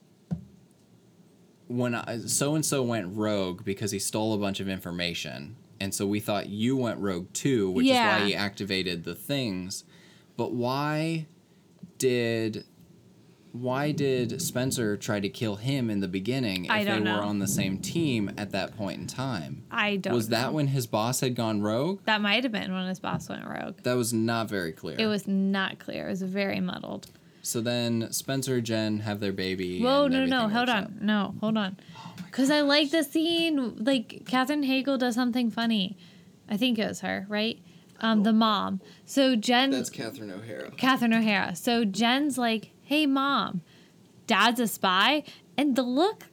[1.67, 6.05] When so and so went rogue because he stole a bunch of information, and so
[6.05, 8.17] we thought you went rogue too, which Yeah.
[8.17, 9.83] is why he activated the things.
[10.37, 11.25] But why
[11.97, 12.65] did
[13.51, 17.19] why did Spencer try to kill him in the beginning if they don't were know.
[17.21, 19.63] on the same team at that point in time?
[19.71, 20.51] I don't Was that know.
[20.51, 22.01] when his boss had gone rogue?
[22.03, 23.77] That might have been when his boss went rogue.
[23.83, 24.97] That was not very clear.
[24.99, 26.07] It was not clear.
[26.07, 27.07] It was very muddled.
[27.45, 29.79] So then Spencer and Jen have their baby.
[29.79, 30.83] Whoa, and no, no, hold on.
[30.83, 31.01] out.
[31.01, 31.77] No, hold on.
[32.25, 33.75] Because I like the scene.
[33.83, 35.95] Like, Katherine Heigl does something funny.
[36.49, 37.59] I think it was her, right?
[38.01, 38.81] Um, the mom.
[39.05, 39.69] So Jen.
[39.69, 40.71] That's Catherine O'Hara.
[40.71, 41.55] Catherine O'Hara.
[41.55, 43.61] So Jen's like, hey, mom,
[44.25, 45.23] dad's a spy.
[45.55, 46.25] And the look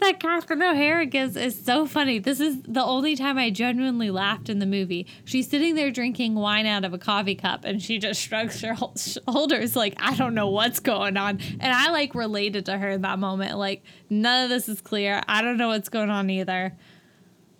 [0.00, 2.18] that Catherine O'Hara gives is so funny.
[2.18, 5.06] This is the only time I genuinely laughed in the movie.
[5.24, 8.76] She's sitting there drinking wine out of a coffee cup and she just shrugs her
[8.96, 11.40] shoulders like, I don't know what's going on.
[11.60, 13.58] And I like related to her in that moment.
[13.58, 15.22] Like, none of this is clear.
[15.26, 16.76] I don't know what's going on either.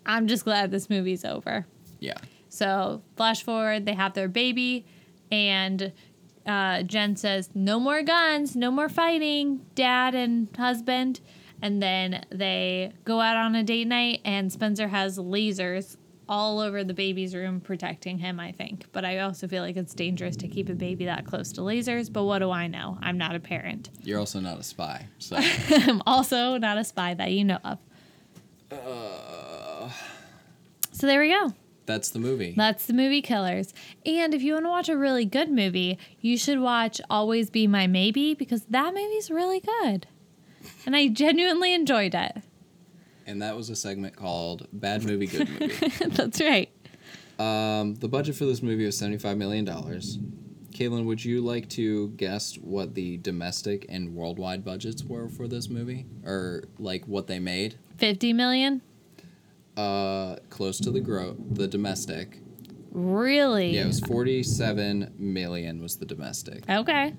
[0.07, 1.67] I'm just glad this movie's over.
[1.99, 2.17] Yeah.
[2.49, 4.87] So, flash forward, they have their baby,
[5.31, 5.93] and
[6.47, 11.21] uh, Jen says, No more guns, no more fighting, dad and husband.
[11.61, 15.97] And then they go out on a date night, and Spencer has lasers
[16.29, 18.85] all over the baby's room protecting him, I think.
[18.93, 22.13] But I also feel like it's dangerous to keep a baby that close to lasers.
[22.13, 22.99] But what do I know?
[23.01, 23.89] I'm not a parent.
[24.03, 25.07] You're also not a spy.
[25.19, 25.37] So
[25.71, 27.79] I'm also not a spy that you know of.
[28.71, 29.89] Uh.
[30.93, 31.55] So there we go.
[31.87, 32.53] that's the movie.
[32.57, 33.73] That's the movie Killers.
[34.05, 37.67] And if you want to watch a really good movie, you should watch Always Be
[37.67, 40.07] My Maybe because that movie's really good.
[40.87, 42.37] And I genuinely enjoyed it.
[43.27, 45.89] and that was a segment called Bad Movie, Good Movie.
[46.09, 46.71] That's right.
[47.39, 49.67] um, the budget for this movie was $75 million.
[49.67, 55.69] Caitlin, would you like to guess what the domestic and worldwide budgets were for this
[55.69, 56.07] movie?
[56.25, 57.77] Or, like, what they made?
[57.99, 58.81] 50 million?
[59.77, 62.39] Uh, close to the gro- the domestic.
[62.93, 63.75] Really?
[63.75, 66.69] Yeah, it was 47 million was the domestic.
[66.69, 67.15] Okay.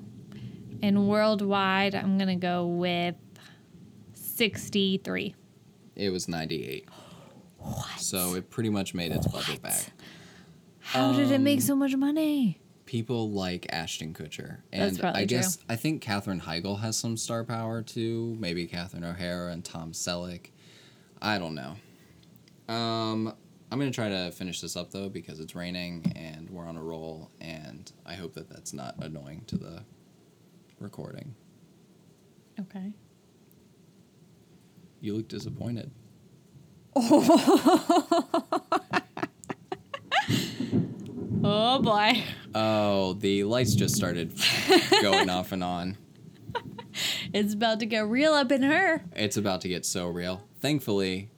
[0.81, 3.15] And worldwide, I'm going to go with
[4.39, 5.35] 63.
[5.97, 6.87] It was 98.
[7.61, 7.99] What?
[7.99, 9.91] So it pretty much made its budget back.
[10.79, 12.61] How did it Um, make so much money?
[12.85, 15.65] people like Ashton Kutcher, That's and probably I guess true.
[15.67, 18.37] I think Katherine Heigl has some star power too.
[18.39, 20.51] Maybe Catherine O'Hara and Tom Selleck.
[21.21, 21.75] I don't know.
[22.73, 23.33] Um,
[23.69, 26.81] I'm gonna try to finish this up though because it's raining and we're on a
[26.81, 29.83] roll, and I hope that that's not annoying to the
[30.79, 31.35] recording.
[32.57, 32.93] Okay.
[35.01, 35.91] You look disappointed.
[41.41, 42.23] Oh boy.
[42.53, 44.33] Oh, the lights just started
[45.01, 45.97] going off and on.
[47.31, 49.03] It's about to get real up in her.
[49.15, 50.43] It's about to get so real.
[50.59, 51.29] Thankfully,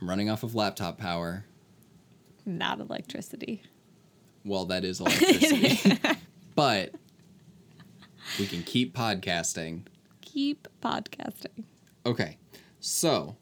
[0.00, 1.46] I'm running off of laptop power.
[2.44, 3.62] Not electricity.
[4.44, 5.98] Well, that is electricity.
[6.54, 6.94] but
[8.38, 9.86] we can keep podcasting.
[10.20, 11.64] Keep podcasting.
[12.04, 12.36] Okay.
[12.90, 13.34] So,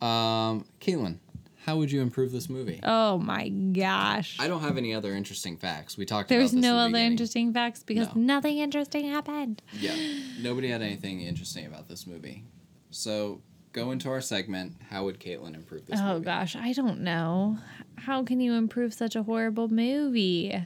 [0.00, 1.18] um, Caitlin,
[1.66, 2.80] how would you improve this movie?
[2.82, 4.38] Oh my gosh.
[4.40, 5.98] I don't have any other interesting facts.
[5.98, 7.12] We talked There's about this no other beginning.
[7.12, 8.20] interesting facts because No.
[8.22, 9.60] nothing interesting happened.
[9.78, 9.94] Yeah.
[10.40, 12.44] Nobody had anything interesting about this movie.
[12.90, 13.42] So,
[13.72, 14.72] go into our segment.
[14.88, 16.24] How would Caitlin improve this Oh movie?
[16.24, 17.58] gosh, I don't know.
[17.98, 20.58] How can you improve such a horrible movie?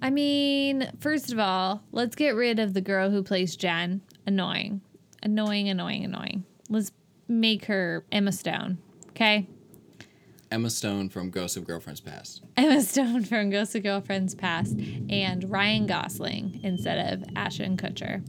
[0.00, 4.00] I mean, first of all, let's get rid of the girl who plays Jen.
[4.26, 4.80] Annoying.
[5.22, 6.44] Annoying, annoying, annoying.
[6.68, 6.90] Let's
[7.28, 8.78] make her Emma Stone.
[9.10, 9.46] Okay?
[10.50, 12.42] Emma Stone from Ghosts of Girlfriends Past.
[12.56, 14.76] Emma Stone from Ghost of Girlfriends Past
[15.08, 18.22] and Ryan Gosling instead of Ashton Kutcher.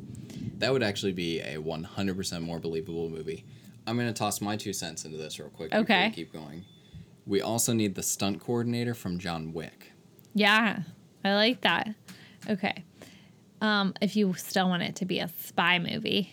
[0.59, 3.43] That would actually be a 100% more believable movie.
[3.85, 6.11] I'm going to toss my two cents into this real quick Okay.
[6.15, 6.63] keep going.
[7.25, 9.91] We also need the stunt coordinator from John Wick.
[10.33, 10.83] Yeah,
[11.25, 11.93] I like that.
[12.49, 12.83] Okay.
[13.59, 16.31] Um, if you still want it to be a spy movie.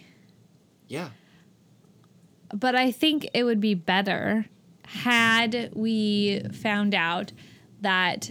[0.89, 1.11] Yeah.
[2.55, 4.47] But I think it would be better
[4.87, 7.33] had we found out
[7.81, 8.31] that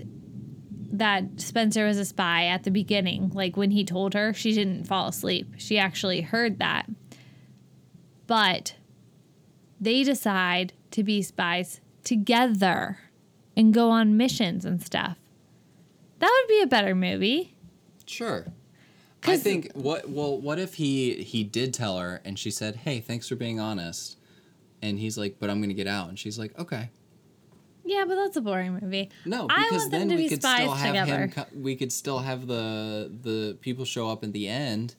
[0.92, 3.30] that Spencer was a spy at the beginning.
[3.34, 5.54] Like when he told her, she didn't fall asleep.
[5.58, 6.90] She actually heard that.
[8.28, 8.76] But
[9.80, 12.98] they decide to be spies together
[13.56, 15.18] and go on missions and stuff.
[16.20, 17.56] That would be a better movie.
[18.06, 18.48] Sure.
[19.26, 23.00] I think what well what if he he did tell her and she said, "Hey,
[23.00, 24.18] thanks for being honest."
[24.82, 26.90] And he's like, "But I'm going to get out." And she's like, "Okay."
[27.86, 29.10] Yeah, but that's a boring movie.
[29.26, 31.18] No, I because want them then to we be could spies still have together.
[31.24, 34.96] him co- we could still have the the people show up at the end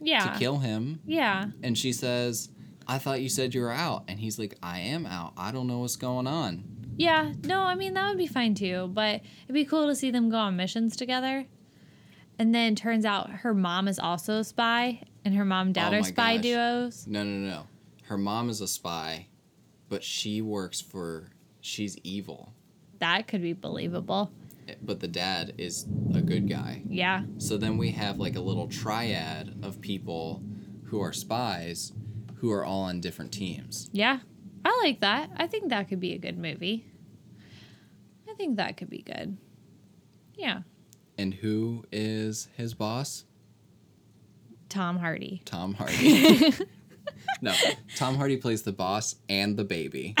[0.00, 0.32] Yeah.
[0.32, 1.50] to kill him Yeah.
[1.62, 2.48] and she says,
[2.88, 5.34] "I thought you said you were out." And he's like, "I am out.
[5.36, 6.64] I don't know what's going on."
[6.96, 10.10] Yeah, no, I mean that would be fine too, but it'd be cool to see
[10.10, 11.46] them go on missions together.
[12.40, 15.92] And then turns out her mom is also a spy, and her mom and dad
[15.92, 16.42] Oh are spy gosh.
[16.42, 17.06] duos.
[17.06, 17.66] No, no, no.
[18.04, 19.26] Her mom is a spy,
[19.90, 21.28] but she works for
[21.60, 22.54] she's evil.
[22.98, 24.32] That could be believable.
[24.66, 25.84] Eh, but the dad is
[26.14, 26.80] a good guy.
[26.88, 30.42] Yeah, So then we have like a little triad of people
[30.84, 31.92] who are spies
[32.36, 33.90] who are all on different teams.
[33.92, 34.20] yeah,
[34.64, 35.28] I like that.
[35.36, 36.86] I think that could be a good movie.
[38.26, 39.36] I think that could be good.
[40.36, 40.60] Yeah,
[41.20, 43.26] And who is his boss?
[44.70, 45.42] Tom Hardy.
[45.44, 46.54] Tom Hardy.
[47.42, 47.52] no,
[47.94, 50.14] Tom Hardy plays the boss and the baby.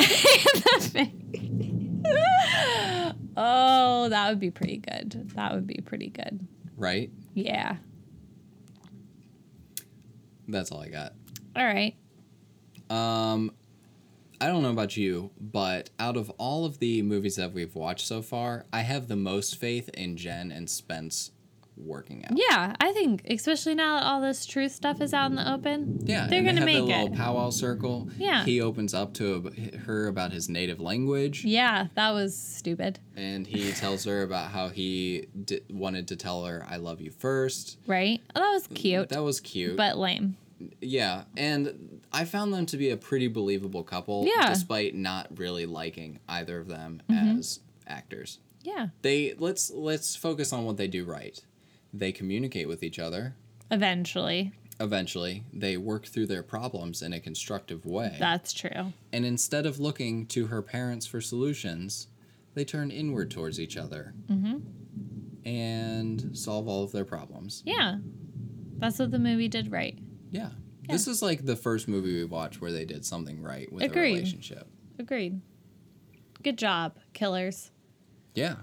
[3.34, 5.30] oh, that would be pretty good.
[5.36, 6.46] That would be pretty good.
[6.76, 7.10] Right?
[7.32, 7.76] Yeah.
[10.48, 11.14] That's all I got.
[11.56, 11.96] All right.
[12.90, 13.52] Um,
[14.40, 18.06] I don't know about you, but out of all of the movies that we've watched
[18.06, 21.32] so far, I have the most faith in Jen and Spence
[21.76, 22.32] working out.
[22.36, 26.00] Yeah, I think especially now that all this truth stuff is out in the open.
[26.04, 27.02] Yeah, they're gonna they make the it.
[27.04, 28.08] little powwow circle.
[28.18, 28.44] Yeah.
[28.44, 29.50] he opens up to
[29.86, 32.98] her about his native language, Yeah, that was stupid.
[33.16, 37.10] and he tells her about how he di- wanted to tell her "I love you"
[37.10, 37.78] first.
[37.86, 38.20] Right?
[38.34, 39.76] Oh, that was cute, That was cute.
[39.76, 40.36] but lame.
[40.80, 44.42] Yeah, and I found them to be a pretty believable couple, Yeah.
[44.44, 44.52] Mm-hmm.
[44.54, 48.38] despite not really liking either of them as actors.
[48.62, 51.40] Yeah, They let's let's focus on what they do right.
[51.94, 53.34] They communicate with each other.
[53.70, 54.52] eventually.
[54.78, 58.16] Eventually, they work through their problems in a constructive way.
[58.18, 58.92] That's true.
[59.12, 62.06] And instead of looking to her parents for solutions,
[62.54, 64.14] they turn inward towards each other
[65.44, 67.62] and solve all of their problems.
[67.66, 67.98] Yeah,
[68.78, 69.98] that's what the movie did right.
[70.30, 70.50] Yeah.
[70.88, 74.12] This is like the first movie we watched where they did something right with Agreed.
[74.12, 74.66] a relationship.
[74.98, 75.40] Agreed.
[76.42, 77.70] Good job, killers.
[78.34, 78.56] Yeah.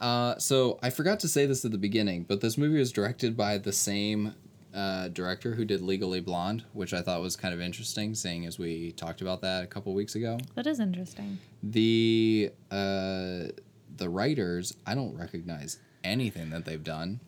[0.00, 3.36] Uh, so I forgot to say this at the beginning, but this movie was directed
[3.36, 4.34] by the same
[4.72, 8.58] uh, director who did Legally Blonde, which I thought was kind of interesting, seeing as
[8.58, 10.38] we talked about that a couple weeks ago.
[10.54, 11.38] That is interesting.
[11.62, 13.48] The uh,
[13.96, 17.20] the writers, I don't recognize anything that they've done.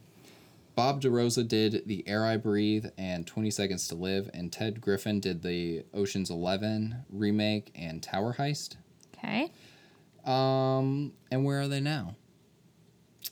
[0.83, 5.21] Bob DeRosa did The Air I Breathe and 20 Seconds to Live, and Ted Griffin
[5.21, 8.75] did the Ocean's 11 remake and Tower Heist.
[9.17, 9.53] Okay.
[10.25, 12.17] Um, and where are they now?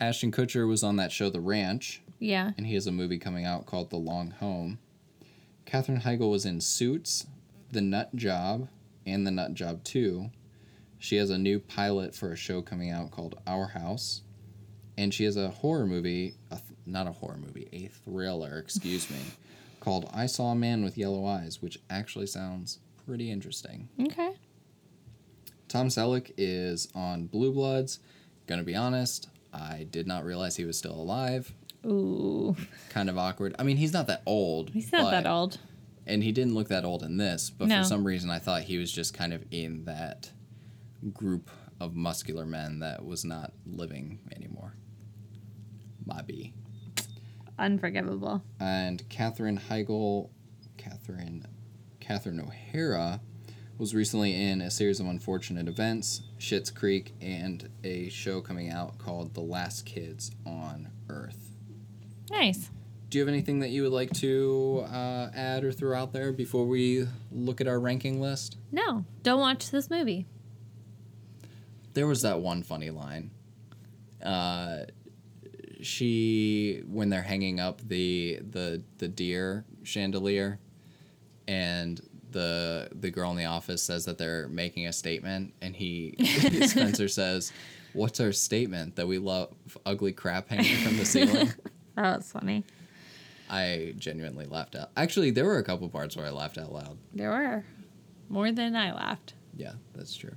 [0.00, 2.52] Ashton Kutcher was on that show The Ranch, Yeah.
[2.56, 4.78] and he has a movie coming out called The Long Home.
[5.66, 7.26] Katherine Heigl was in Suits,
[7.72, 8.68] The Nut Job,
[9.04, 10.30] and The Nut Job 2.
[11.00, 14.22] She has a new pilot for a show coming out called Our House.
[14.96, 16.60] And she has a horror movie, a
[16.90, 19.18] not a horror movie, a thriller, excuse me,
[19.80, 23.88] called I Saw a Man with Yellow Eyes, which actually sounds pretty interesting.
[24.00, 24.32] Okay.
[25.68, 28.00] Tom Selleck is on Blue Bloods.
[28.46, 31.52] Gonna be honest, I did not realize he was still alive.
[31.86, 32.56] Ooh.
[32.90, 33.54] Kind of awkward.
[33.58, 34.70] I mean, he's not that old.
[34.70, 35.58] He's not that old.
[36.06, 37.78] And he didn't look that old in this, but No.
[37.78, 40.30] for some reason I thought he was just kind of in that
[41.12, 44.74] group of muscular men that was not living anymore.
[46.04, 46.52] Maybe.
[47.60, 48.42] Unforgivable.
[48.58, 50.30] And Katherine Heigl,
[50.78, 51.46] Catherine,
[52.00, 53.20] Catherine O'Hara,
[53.76, 58.98] was recently in a series of unfortunate events, Schitt's Creek, and a show coming out
[58.98, 61.50] called The Last Kids on Earth.
[62.30, 62.70] Nice.
[63.10, 66.32] Do you have anything that you would like to uh, add or throw out there
[66.32, 68.56] before we look at our ranking list?
[68.72, 70.26] No, don't watch this movie.
[71.92, 73.32] There was that one funny line.
[74.22, 74.84] Uh,
[75.82, 80.58] she when they're hanging up the the the deer chandelier,
[81.48, 82.00] and
[82.30, 86.14] the the girl in the office says that they're making a statement, and he
[86.66, 87.52] Spencer says,
[87.92, 89.54] "What's our statement that we love
[89.86, 91.52] ugly crap hanging from the ceiling?"
[91.96, 92.64] Oh, that was funny.
[93.50, 94.90] I genuinely laughed out.
[94.96, 96.96] Actually, there were a couple parts where I laughed out loud.
[97.12, 97.64] There were
[98.28, 99.34] more than I laughed.
[99.56, 100.32] Yeah, that's true.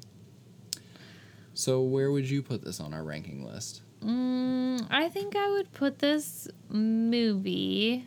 [1.53, 3.82] So where would you put this on our ranking list?
[4.03, 8.05] Mm, I think I would put this movie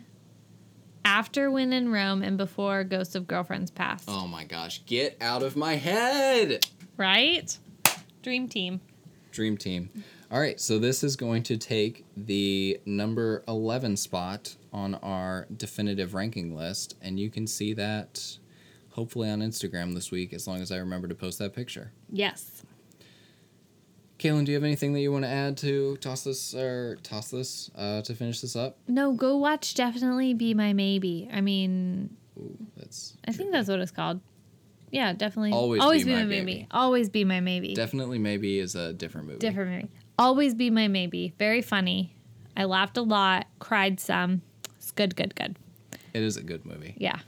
[1.03, 4.05] after When in Rome and before Ghost of Girlfriends Past.
[4.07, 6.65] Oh my gosh, get out of my head!
[6.97, 7.57] Right?
[8.21, 8.81] Dream Team.
[9.31, 9.89] Dream Team.
[10.29, 16.13] All right, so this is going to take the number 11 spot on our definitive
[16.13, 18.37] ranking list, and you can see that
[18.89, 21.91] hopefully on Instagram this week as long as I remember to post that picture.
[22.11, 22.63] Yes.
[24.19, 27.29] Kaylin, do you have anything that you want to add to toss this or toss
[27.29, 28.77] this uh, to finish this up?
[28.87, 31.29] No, go watch Definitely Be My Maybe.
[31.31, 34.19] I mean, Ooh, that's I think that's what it's called.
[34.89, 35.51] Yeah, definitely.
[35.51, 36.45] Always Be be, My my Maybe.
[36.45, 36.67] maybe.
[36.71, 37.73] Always be my maybe.
[37.75, 39.39] definitely maybe is a different movie.
[39.39, 39.89] Different movie.
[40.17, 41.33] Always be my maybe.
[41.37, 42.15] Very funny.
[42.55, 44.41] I laughed a lot, cried some.
[44.77, 45.57] It's good, good, good.
[46.13, 46.95] It is a good movie.
[46.97, 47.19] Yeah.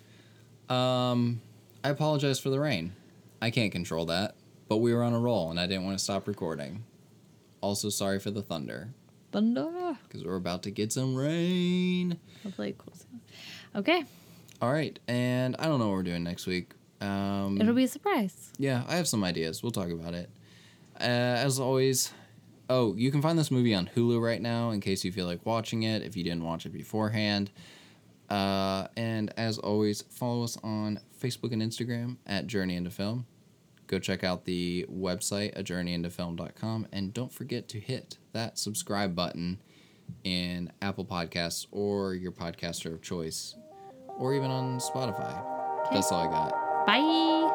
[0.70, 1.41] Um,
[1.84, 2.94] I apologize for the rain.
[3.41, 4.36] I can't control that,
[4.70, 6.84] but we were on a roll and I didn't want to stop recording.
[7.62, 8.94] Also, sorry for the thunder
[9.34, 9.98] Thunder.
[10.08, 12.18] because we're about to get some rain.
[12.44, 13.22] Hopefully it cools down.
[13.76, 14.04] Okay.
[14.62, 16.72] All right, and I don't know what we're doing next week.
[17.02, 18.52] Um, It'll be a surprise.
[18.58, 19.62] yeah, I have some ideas.
[19.64, 20.30] We'll talk about it.
[21.00, 22.12] Uh, as always,
[22.70, 25.46] oh, you can find this movie on Hulu right now in case you feel like
[25.46, 27.52] watching it if you didn't watch it beforehand.
[28.30, 33.26] Uh, and as always, follow us on Facebook and Instagram at Journey into Film.
[33.90, 39.60] Go check out the website, a journeyintofilm.com, and don't forget to hit that subscribe button
[40.24, 43.56] in Apple Podcasts or your podcaster of choice,
[44.20, 45.44] or even on Spotify.
[45.91, 46.86] That's all I got.
[46.86, 47.49] Bye.